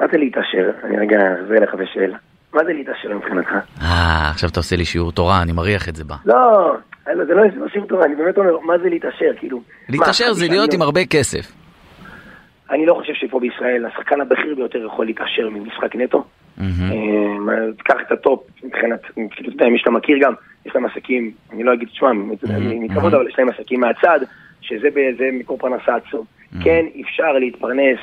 [0.00, 0.70] מה זה להתעשר?
[0.84, 2.16] אני רגע אחזיר לך בשאלה.
[2.54, 3.50] מה זה להתעשר מבחינתך?
[3.82, 6.14] אה, עכשיו אתה עושה לי שיעור תורה, אני מריח את זה בה.
[6.24, 6.74] לא,
[7.08, 9.30] אלא זה לא לא שיעור תורה, אני באמת אומר, מה זה להתעשר?
[9.36, 9.60] כאילו...
[9.88, 11.52] להתעשר זה להיות לא- עם הרבה כסף.
[12.70, 16.24] אני לא חושב שפה בישראל השחקן הבכיר ביותר יכול להתעשר ממשחק נטו.
[16.60, 16.64] אה,
[17.84, 20.32] קח את ה top מבחינת, כאילו, אתה יודע, מי שאתה מכיר גם,
[20.66, 22.30] יש להם עסקים, אני לא אגיד את שמם,
[22.80, 23.14] מכבוד.
[23.14, 24.20] אבל יש להם עסקים מהצד,
[24.60, 24.88] שזה
[25.32, 26.24] מקור פרנסה עצום.
[26.64, 27.98] כן, אפשר להתפרנס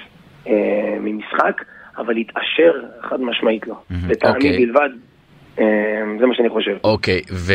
[0.48, 1.62] אה, ממשחק,
[2.06, 2.72] אבל להתעשר,
[3.02, 3.76] חד משמעית לא.
[4.10, 4.66] לטעמי אוקיי.
[4.66, 4.90] בלבד,
[5.60, 5.66] אה,
[6.20, 6.78] זה מה שאני חושב.
[6.84, 7.54] אוקיי, ו...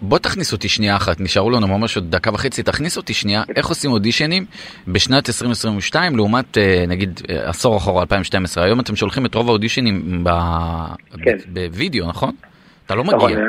[0.00, 3.66] בוא תכניס אותי שנייה אחת, נשארו לנו ממש עוד דקה וחצי, תכניס אותי שנייה, איך
[3.66, 4.44] עושים אודישנים
[4.88, 10.24] בשנת 2022 לעומת אה, נגיד אה, עשור אחורה 2012, היום אתם שולחים את רוב האודישנים.
[11.22, 11.36] כן.
[11.48, 12.32] בווידאו, נכון?
[12.86, 13.44] אתה לא נכון, מגיע.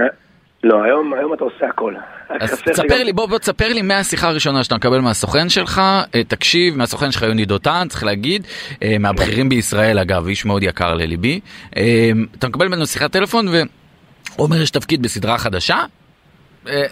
[0.63, 1.93] לא, היום היום אתה עושה הכל.
[2.29, 5.81] אז תספר גם- לי, בוא, בוא תספר לי מהשיחה הראשונה שאתה מקבל מהסוכן שלך,
[6.15, 8.47] אה, תקשיב, מהסוכן שלך יוני דותן, צריך להגיד,
[8.83, 11.39] אה, מהבכירים בישראל אגב, איש מאוד יקר לליבי,
[11.77, 15.77] אה, אתה מקבל ממנו שיחת טלפון ואומר יש תפקיד בסדרה חדשה,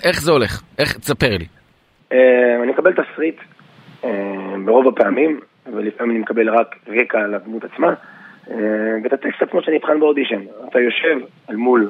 [0.04, 0.62] איך זה הולך?
[0.80, 1.46] איך, תספר לי.
[2.12, 3.36] אני מקבל תסריט
[4.66, 5.40] ברוב הפעמים,
[5.74, 7.94] ולפעמים אני מקבל רק רקע על הדמות עצמה,
[9.04, 10.42] ואת הטקסט עצמו שאני אבחן באודישן.
[10.70, 11.90] אתה יושב על מול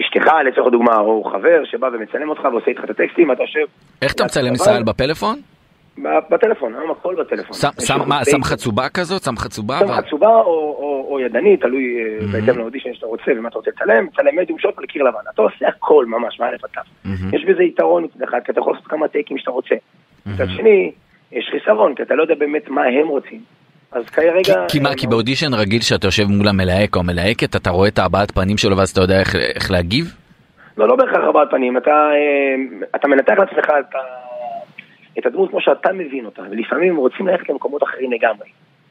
[0.00, 3.64] אשתך לצורך הדוגמה, או חבר שבא ומצלם אותך ועושה איתך את הטקסטים, אתה יושב
[4.02, 5.40] איך אתה מצלם ישראל בפלאפון?
[6.30, 7.56] בטלפון, היום הכל בטלפון.
[7.80, 9.22] שם- מה, חצובה כזאת?
[9.22, 9.78] שם חצובה?
[9.78, 10.42] שם חצובה או,
[10.78, 14.58] או, או ידני, תלוי אה, בהתאם לאודישן שאתה רוצה ומה אתה רוצה לצלם, צלם מדיום
[14.58, 15.18] שוט על קיר לבן.
[15.34, 16.82] אתה עושה הכל ממש, מא' עד.
[17.04, 17.34] מהמם.
[17.34, 19.74] יש בזה יתרון מצד אחד, כי אתה יכול לעשות כמה טייקים שאתה רוצה.
[20.26, 20.92] מצד שני,
[21.32, 23.40] יש חיסרון, כי אתה לא יודע באמת מה הם רוצים.
[23.92, 24.66] אז כרגע...
[24.68, 28.30] כי מה, כי באודישן רגיל שאתה יושב מול המלהק או המלהקת, אתה רואה את הבעת
[28.30, 30.14] פנים שלו ואז אתה יודע איך, איך להגיב?
[30.76, 33.94] לא, לא בהכרח הבעת פנים, אתה, אה, אתה מנתח לעצמך את,
[35.18, 38.48] את הדמות כמו שאתה מבין אותה, ולפעמים רוצים ללכת למקומות אחרים לגמרי.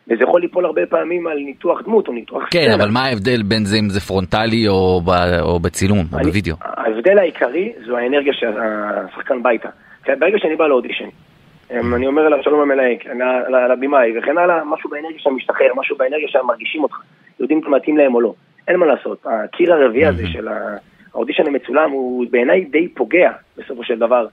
[0.08, 2.76] וזה יכול ליפול הרבה פעמים על ניתוח דמות או ניתוח כן, סצנה.
[2.76, 5.10] אבל מה ההבדל בין זה אם זה פרונטלי או, ב,
[5.42, 6.56] או בצילום או אני- בווידאו?
[6.62, 9.70] ההבדל העיקרי זו האנרגיה שהשחקן בא איתה.
[10.20, 11.06] ברגע שאני בא לאודישן,
[11.72, 15.98] אני אומר אליו שלום המלהק, ל- ל- לבמאי וכן הלאה, משהו באנרגיה שם משתחרר, משהו
[15.98, 16.96] באנרגיה שם מרגישים אותך,
[17.40, 18.34] יודעים אם מתאים להם או לא.
[18.68, 20.48] אין מה לעשות, הקיר הרביעי הזה של
[21.14, 24.28] האודישן המצולם הוא בעיניי די פוגע בסופו של דבר.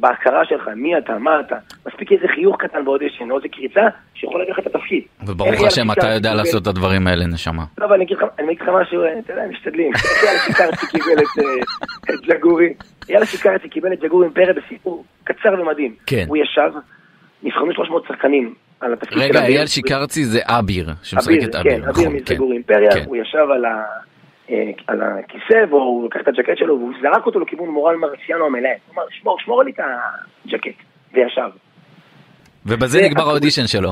[0.00, 1.56] בהכרה שלך, מי אתה, מה אתה,
[1.86, 3.80] מספיק איזה חיוך קטן באודישן, או איזה קריצה,
[4.14, 5.02] שיכול לקחת את התפקיד.
[5.26, 7.64] וברוך השם אתה שיקרתי יודע לעשות את הדברים האלה נשמה.
[7.78, 9.92] לא, אבל אני אגיד לך, משהו, אה, אתה יודע, משתדלים.
[10.24, 11.22] יאללה שיקרצי קיבל
[12.10, 12.74] את, ג'גורי.
[13.08, 15.94] יאללה שיקרצי קיבל את ג'גורי אימפריה בסיפור קצר ומדהים.
[16.06, 16.24] כן.
[16.28, 16.70] הוא ישב,
[17.42, 19.56] נבחנו 300 שחקנים על התפקיד של רגע, אביר.
[19.56, 22.34] אייל שיקרצי זה אביר, שמשחק אביר, את כן, אביר, אביר נכון, כן.
[22.34, 23.04] מג'גורי אימפריה, כן.
[23.06, 23.84] הוא ישב על ה...
[24.50, 28.72] אה, על הכיסא, והוא לקח את הג'קט שלו, והוא זרק אותו לכיוון מורל מרסיאנו המלאה.
[28.86, 29.80] הוא אמר, שמור, שמור לי את
[30.46, 30.82] הג'קט.
[31.12, 31.50] וישב.
[32.66, 33.90] ובזה זה נגמר האודישן שלו.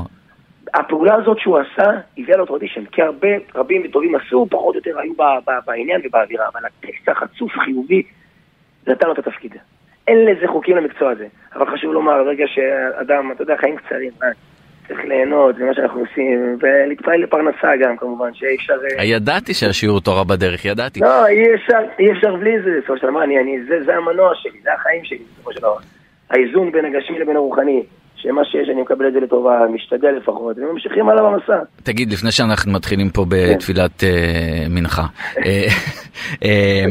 [0.75, 4.79] הפעולה הזאת שהוא עשה, הביאה לו את האודישן, כי הרבה, רבים וטובים עשו, פחות או
[4.79, 8.03] יותר היו ב- ב- בעניין ובאווירה, אבל הטקסט החצוף חיובי,
[8.87, 9.55] נתן לו את התפקיד.
[10.09, 14.11] אין לזה חוקים למקצוע הזה, אבל חשוב לומר, ברגע שאדם, אתה יודע, חיים קצרים,
[14.89, 18.75] צריך ליהנות, זה מה שאנחנו עושים, ולהתפעל לפרנסה גם, כמובן, שאי אפשר...
[18.99, 21.01] אה, ידעתי שהשיעור תורה בדרך, ידעתי.
[21.01, 24.31] לא, אי אפשר, אי אפשר בלי זה, בסופו של דבר, אני, אני, זה, זה המנוע
[24.35, 25.77] שלי, זה החיים שלי, בסופו של דבר.
[26.31, 27.83] האיזון בין הגשמי לבין הרוחני,
[28.17, 31.59] שמה שיש אני מקבל את זה לטובה, משתדל לפחות, וממשיכים הלאה במסע.
[31.83, 35.05] תגיד, לפני שאנחנו מתחילים פה בתפילת אה, מנחה,
[35.47, 36.85] אה,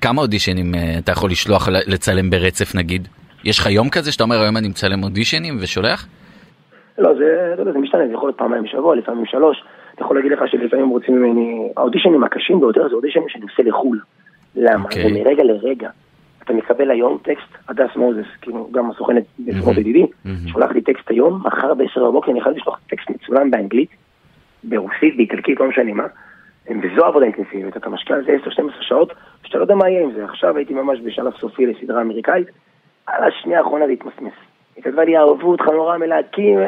[0.00, 3.08] כמה- אודישנים אתה יכול לשלוח לצלם ברצף נגיד?
[3.44, 6.06] יש לך יום כזה שאתה אומר היום אני מצלם אודישנים ושולח?
[6.98, 9.64] לא, זה, אתה יודע, זה משתנה, זה יכול להיות פעמיים בשבוע, לפעמים שלוש.
[9.98, 14.00] אני יכול להגיד לך שלפעמים רוצים ממני, האודישנים הקשים ביותר זה אודישנים שאני עושה לחו"ל.
[14.56, 14.84] למה?
[14.84, 15.02] אוקיי.
[15.02, 15.90] זה מרגע לרגע.
[16.44, 20.06] אתה מקבל היום טקסט, הדס מוזס, כאילו, גם הסוכנת בסוכנות ידידי.
[20.46, 23.88] שולח לי טקסט היום, מחר ב-10 בבוקר אני חייב לשלוח טקסט מצולם באנגלית,
[24.64, 26.06] ברוסית, באיטלקית, לא משנה מה.
[26.70, 29.12] וזו עבודה אינטנסיבית, אתה משקיע על זה 10-12 שעות,
[29.44, 30.24] שאתה לא יודע מה יהיה עם זה.
[30.24, 32.48] עכשיו הייתי ממש בשלב סופי לסדרה אמריקאית,
[33.06, 34.32] על השנייה האחרונה להתמסמס.
[34.76, 36.58] היא כתבה לי, אהבו אותך נורא מלהקים,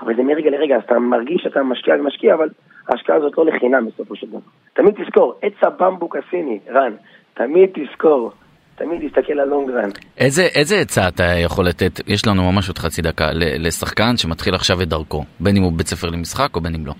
[0.00, 2.48] אבל זה מרגע לרגע, אז אתה מרגיש שאתה משקיע ומשקיע, אבל
[2.88, 4.38] ההשקעה הזאת לא לחינם בסופו של דבר.
[4.72, 6.92] תמיד תזכור, עץ הבמבוק הסיני, רן,
[7.34, 8.32] תמיד תזכור,
[8.76, 9.90] תמיד תסתכל על לונג רן.
[10.18, 14.82] איזה, איזה עצה אתה יכול לתת, יש לנו ממש עוד חצי דקה, לשחקן שמתחיל עכשיו
[14.82, 16.92] את דרכו, בין אם הוא בית ספר למשחק או בין אם לא.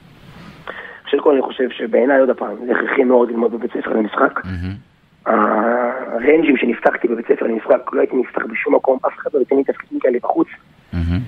[1.05, 4.40] ראשית כל אני חושב שבעיניי, עוד פעם, זה הכרחי מאוד ללמוד בבית ספר למשחק.
[4.44, 4.74] מהמם.
[5.26, 9.64] הרנג'ים שנפתחתי בבית ספר למשחק, לא הייתי נפתח בשום מקום, אף אחד לא ייתן לי
[9.64, 10.49] תפקידים כאלה בחוץ,
[10.92, 11.20] מהמם.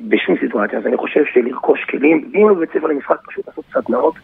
[0.00, 0.78] בשום סיטואציה.
[0.78, 4.14] אז אני חושב שלרכוש כלים, ואם לא בבית ספר למשחק, פשוט לעשות סדנאות.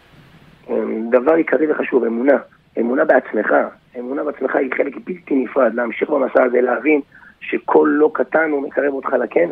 [0.70, 2.36] אמ, דבר עיקרי וחשוב, אמונה.
[2.80, 3.54] אמונה בעצמך.
[3.98, 7.00] אמונה בעצמך היא חלק בלתי נפרד, להמשיך במסע הזה, להבין
[7.40, 9.50] שכל לא קטן הוא מקרב אותך לכן.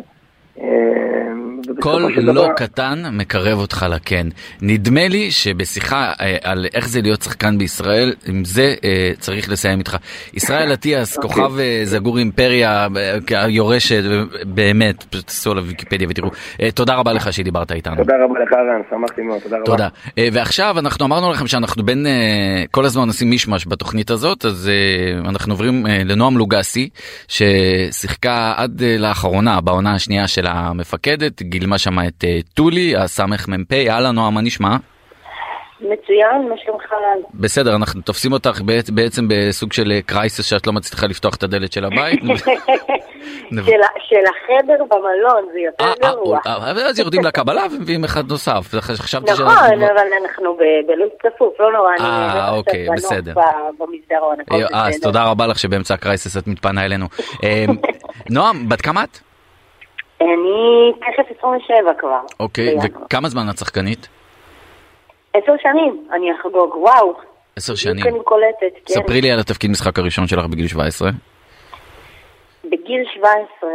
[0.57, 4.27] ובסופו כל לא דבר- קטן מקרב אותך לכן.
[4.61, 9.79] נדמה לי שבשיחה אה, על איך זה להיות שחקן בישראל, עם זה אה, צריך לסיים
[9.79, 9.97] איתך.
[10.33, 11.29] ישראל אטיאס, אוקיי.
[11.29, 12.87] כוכב אה, זגור אימפריה,
[13.31, 16.29] אה, היורשת, אה, באמת, פשוט תעשו עליו ויקיפדיה ותראו.
[16.61, 17.95] אה, תודה רבה לך שדיברת איתנו.
[17.95, 19.65] תודה רבה לך, רן, שמחתי מאוד, תודה רבה.
[19.65, 19.87] תודה.
[20.17, 22.11] אה, ועכשיו אנחנו אמרנו לכם שאנחנו בין אה,
[22.71, 26.89] כל הזמן עושים מישמש בתוכנית הזאת, אז אה, אנחנו עוברים אה, לנועם לוגסי,
[27.27, 34.15] ששיחקה עד אה, לאחרונה בעונה השנייה של המפקדת, גילמה שם את אה, טולי, הסמ"פ, אהלן
[34.15, 34.75] נועם, מה נשמע?
[35.81, 36.83] מצוין, מה שלומך?
[37.33, 41.71] בסדר, אנחנו תופסים אותך בעצ- בעצם בסוג של קרייסס שאת לא מצליחה לפתוח את הדלת
[41.71, 42.19] של הבית.
[43.51, 46.39] של של החדר במלון, זה יותר אה, אה, גרוע.
[46.45, 51.89] אה, אז יורדים לקבלה ומביאים אחד נוסף, נכון, אבל אנחנו בלו"ז צפוף, לא נורא.
[51.99, 53.33] אני אה, לא אוקיי, בסדר.
[53.79, 54.99] במסדרון, אה, אז.
[55.01, 57.05] תודה רבה לך שבאמצע הקרייסס את מתפנה אלינו.
[57.43, 57.65] אה,
[58.29, 59.19] נועם, בת כמה את?
[60.21, 62.19] אני תכף 27 כבר.
[62.39, 62.75] אוקיי.
[63.05, 64.07] וכמה זמן את שחקנית?
[65.33, 67.13] עשר שנים, אני אחגוג, וואו.
[67.55, 68.07] עשר שנים.
[68.07, 68.93] אני קולטת, כן.
[68.93, 71.09] ספרי לי על התפקיד משחק הראשון שלך בגיל 17.
[72.65, 73.69] בגיל 17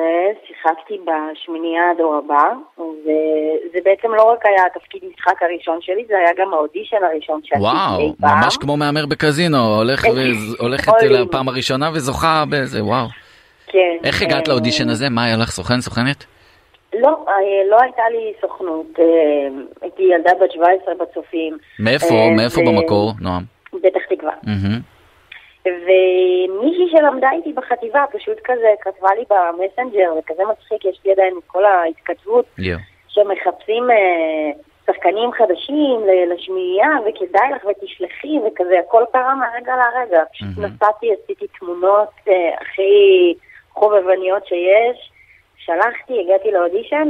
[0.46, 2.44] שיחקתי בשמינייה הדור הבא,
[2.78, 7.60] וזה בעצם לא רק היה התפקיד משחק הראשון שלי, זה היה גם האודישן הראשון שעשיתי
[7.62, 8.40] וואו, אי פעם.
[8.40, 10.92] ממש כמו מהמר בקזינו, הולך ו- הולכת.
[11.02, 13.06] לפעם הראשונה וזוכה בזה, וואו.
[13.66, 13.96] כן.
[14.04, 15.08] איך הגעת אה, לאודישן הזה?
[15.10, 15.50] מה היה לך?
[15.50, 15.80] סוכן?
[15.80, 16.26] סוכנת?
[17.00, 17.34] לא, אה,
[17.70, 19.04] לא הייתה לי סוכנות, אה,
[19.82, 21.58] הייתי ילדה בת 17 בצופים.
[21.78, 22.14] מאיפה?
[22.14, 23.42] אה, מאיפה ו- במקור, נועם?
[23.70, 24.32] פתח תקווה.
[25.66, 31.44] ומישהי שלמדה איתי בחטיבה פשוט כזה כתבה לי במסנג'ר, וכזה מצחיק, יש לי עדיין את
[31.46, 32.78] כל ההתכתבות, יואו.
[33.08, 34.50] שמחפשים אה,
[34.86, 40.22] שחקנים חדשים ל- לשמינייה, וכדאי לך ותשלחי, וכזה, הכל קרה מהרגע להרגע.
[40.32, 40.74] פשוט מהמם.
[40.74, 43.34] נסעתי, עשיתי תמונות אה, הכי
[43.74, 45.10] חובבניות שיש,
[45.66, 47.08] שלחתי, הגעתי לאודישן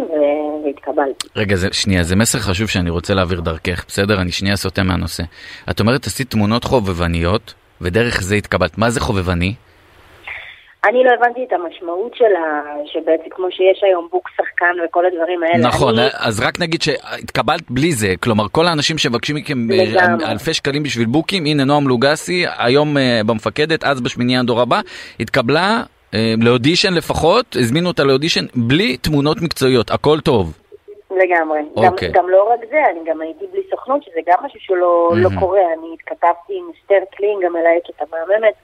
[0.65, 1.29] והתקבלתי.
[1.37, 4.21] רגע, זה, שנייה, זה מסר חשוב שאני רוצה להעביר דרכך, בסדר?
[4.21, 5.23] אני שנייה סוטה מהנושא.
[5.71, 8.79] את אומרת, עשית תמונות חובבניות, ודרך זה התקבלת.
[8.79, 9.55] מה זה חובבני?
[10.89, 12.63] אני לא הבנתי את המשמעות של ה...
[12.87, 15.69] שבעצם כמו שיש היום בוק שחקן וכל הדברים האלה.
[15.69, 16.09] נכון, אני...
[16.15, 20.27] אז רק נגיד שהתקבלת בלי זה, כלומר כל האנשים שמבקשים מכם אה, לגמרי.
[20.27, 24.81] אלפי שקלים בשביל בוקים, הנה נועם לוגסי, היום אה, במפקדת, אז בשמינייה הדור הבא,
[25.21, 25.83] התקבלה
[26.39, 30.59] לאודישן לפחות, הזמינו אותה לאודישן בלי תמונות מקצועיות, הכל טוב.
[31.11, 31.61] לגמרי.
[31.77, 32.09] אוקיי.
[32.09, 34.77] גם, גם לא רק זה, אני גם הייתי בלי סוכנות, שזה גם משהו שלא
[35.17, 35.41] לא מהמם.
[35.41, 35.61] קורה.
[35.79, 38.55] אני התכתבתי עם אסתר קלינג, המלהקת המהממת,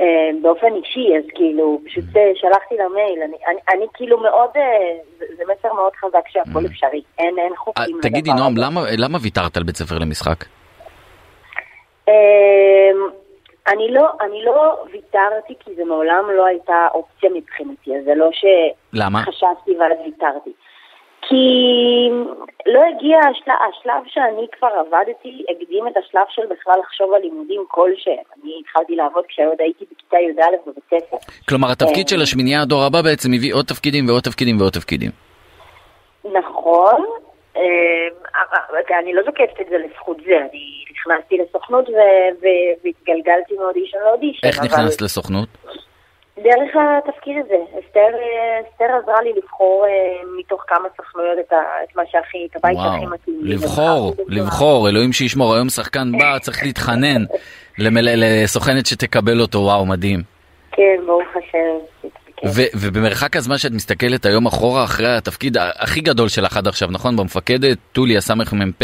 [0.00, 0.06] אה,
[0.42, 3.22] באופן אישי, אז כאילו, פשוט אה, שלחתי לה מייל.
[3.22, 4.62] אני, אני, אני כאילו מאוד, אה,
[5.18, 7.02] זה, זה מסר מאוד חזק שהכל אפשרי.
[7.18, 7.98] אין, אין אה, חוקים.
[8.02, 8.66] תגידי לדבר נועם, הזה.
[8.66, 10.44] למה- למה ויתרת על בית ספר למשחק?
[12.08, 12.12] אמ,
[13.68, 18.30] אני לא, אני לא ויתרתי כי זה מעולם לא הייתה אופציה מבחינתי, אז זה לא?
[18.32, 20.50] שחשבתי ואז ויתרתי.
[21.28, 21.44] כי
[22.66, 27.64] לא הגיע השלב, השלב שאני כבר עבדתי, הקדים את השלב של בכלל לחשוב על לימודים
[27.68, 28.24] כלשהם.
[28.42, 31.16] אני התחלתי לעבוד כשעוד הייתי בכיתה י"א בבית ספר.
[31.48, 35.10] כלומר, התפקיד של השמינייה הדור הבא בעצם הביא עוד תפקידים ועוד תפקידים ועוד תפקידים.
[36.24, 37.29] נכון, אה, אה,
[39.02, 41.88] אני לא זוקפת את זה לזכות זה, אני נכנסתי לסוכנות
[42.84, 44.46] והתגלגלתי מאודישן לאודישן.
[44.46, 45.48] איך נכנסת לסוכנות?
[46.38, 47.56] דרך התפקיד הזה.
[47.70, 48.08] אסתר,
[48.72, 49.90] אסתר עזרה לי לבחור אה,
[50.38, 51.52] מתוך כמה סוכנויות את,
[51.96, 53.40] מה שהכי, את הבית וואו, הכי מתאים.
[53.42, 53.54] לי.
[53.54, 57.24] לבחור, לבחור, אלוהים שישמור, היום שחקן בא, צריך להתחנן
[57.78, 60.20] לסוכנת שתקבל אותו, וואו, מדהים.
[60.72, 62.08] כן, ברוך השם.
[62.82, 67.16] ובמרחק הזמן שאת מסתכלת היום אחורה אחרי התפקיד הכי גדול שלך עד עכשיו, נכון?
[67.16, 68.82] במפקדת, טוליה סמ"פ,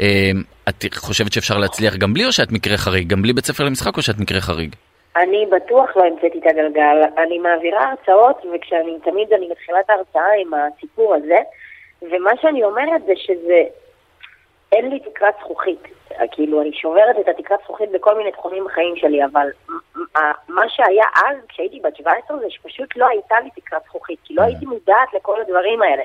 [0.00, 0.30] אה,
[0.68, 3.08] את חושבת שאפשר להצליח גם בלי או שאת מקרה חריג?
[3.08, 4.74] גם בלי בית ספר למשחק או שאת מקרה חריג?
[5.16, 6.96] אני בטוח לא המצאתי את הגלגל.
[7.18, 11.38] אני מעבירה הרצאות, וכשאני תמיד, אני מתחילה את ההרצאה עם הסיפור הזה,
[12.02, 13.62] ומה שאני אומרת זה שזה,
[14.72, 15.82] אין לי תקרת זכוכית.
[16.32, 19.48] כאילו, אני שוברת את התקרת זכוכית בכל מיני תחומים בחיים שלי, אבל
[20.48, 24.42] מה שהיה אז, כשהייתי בת 17, זה שפשוט לא הייתה לי תקרת זכוכית, כי לא
[24.42, 26.02] הייתי מודעת לכל הדברים האלה.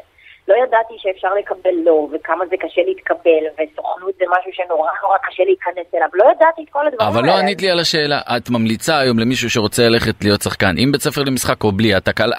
[0.47, 5.43] לא ידעתי שאפשר לקבל לא, וכמה זה קשה להתקבל, וסוכנות זה משהו שנורא נורא קשה
[5.43, 6.08] להיכנס אליו.
[6.14, 7.34] לא ידעתי את כל הדברים אבל האלה.
[7.34, 11.01] לא ענית לי על השאלה, את ממליצה היום למישהו שרוצה ללכת להיות שחקן, עם בית
[11.01, 12.32] ספר למשחק או בלי, התקל,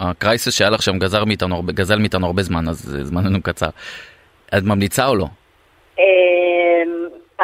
[0.00, 3.68] הקרייסס שהיה לך שם גזל מאיתנו הרבה זמן, אז אה, זמננו קצר.
[4.58, 5.26] את ממליצה או לא?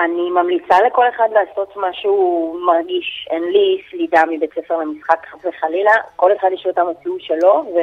[0.05, 3.29] אני ממליצה לכל אחד לעשות מה שהוא מרגיש.
[3.31, 7.65] אין לי סלידה מבית ספר למשחק חס וחלילה, כל אחד יש לו את המציאות שלו,
[7.75, 7.79] ו...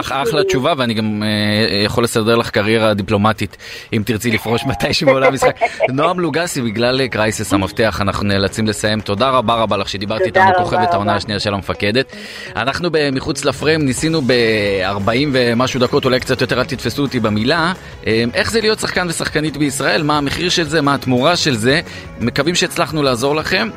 [0.00, 3.56] אחלה כאילו- תשובה ואני גם אה, יכול לסדר לך קריירה דיפלומטית
[3.92, 5.56] אם תרצי לפרוש מתישהו בעולם המשחק.
[5.88, 10.54] נועם לוגסי בגלל אה, קרייסס המפתח אנחנו נאלצים לסיים תודה רבה רבה לך שדיברת איתנו
[10.58, 11.16] כוכבת העונה.
[11.16, 12.16] השנייה של המפקדת.
[12.56, 17.72] אנחנו מחוץ לפריים ניסינו ב-40 ומשהו דקות אולי קצת יותר אל תתפסו אותי במילה
[18.06, 21.80] אה, איך זה להיות שחקן ושחקנית בישראל מה המחיר של זה מה התמורה של זה
[22.20, 23.68] מקווים שהצלחנו לעזור לכם.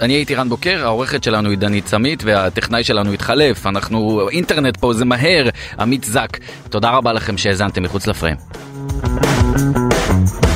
[0.00, 4.92] אני הייתי רן בוקר, העורכת שלנו היא דנית סמית והטכנאי שלנו התחלף, אנחנו, אינטרנט פה
[4.92, 5.48] זה מהר,
[5.80, 6.38] עמית זק.
[6.70, 8.36] תודה רבה לכם שהאזנתם מחוץ לפריים.
[10.06, 10.53] thank you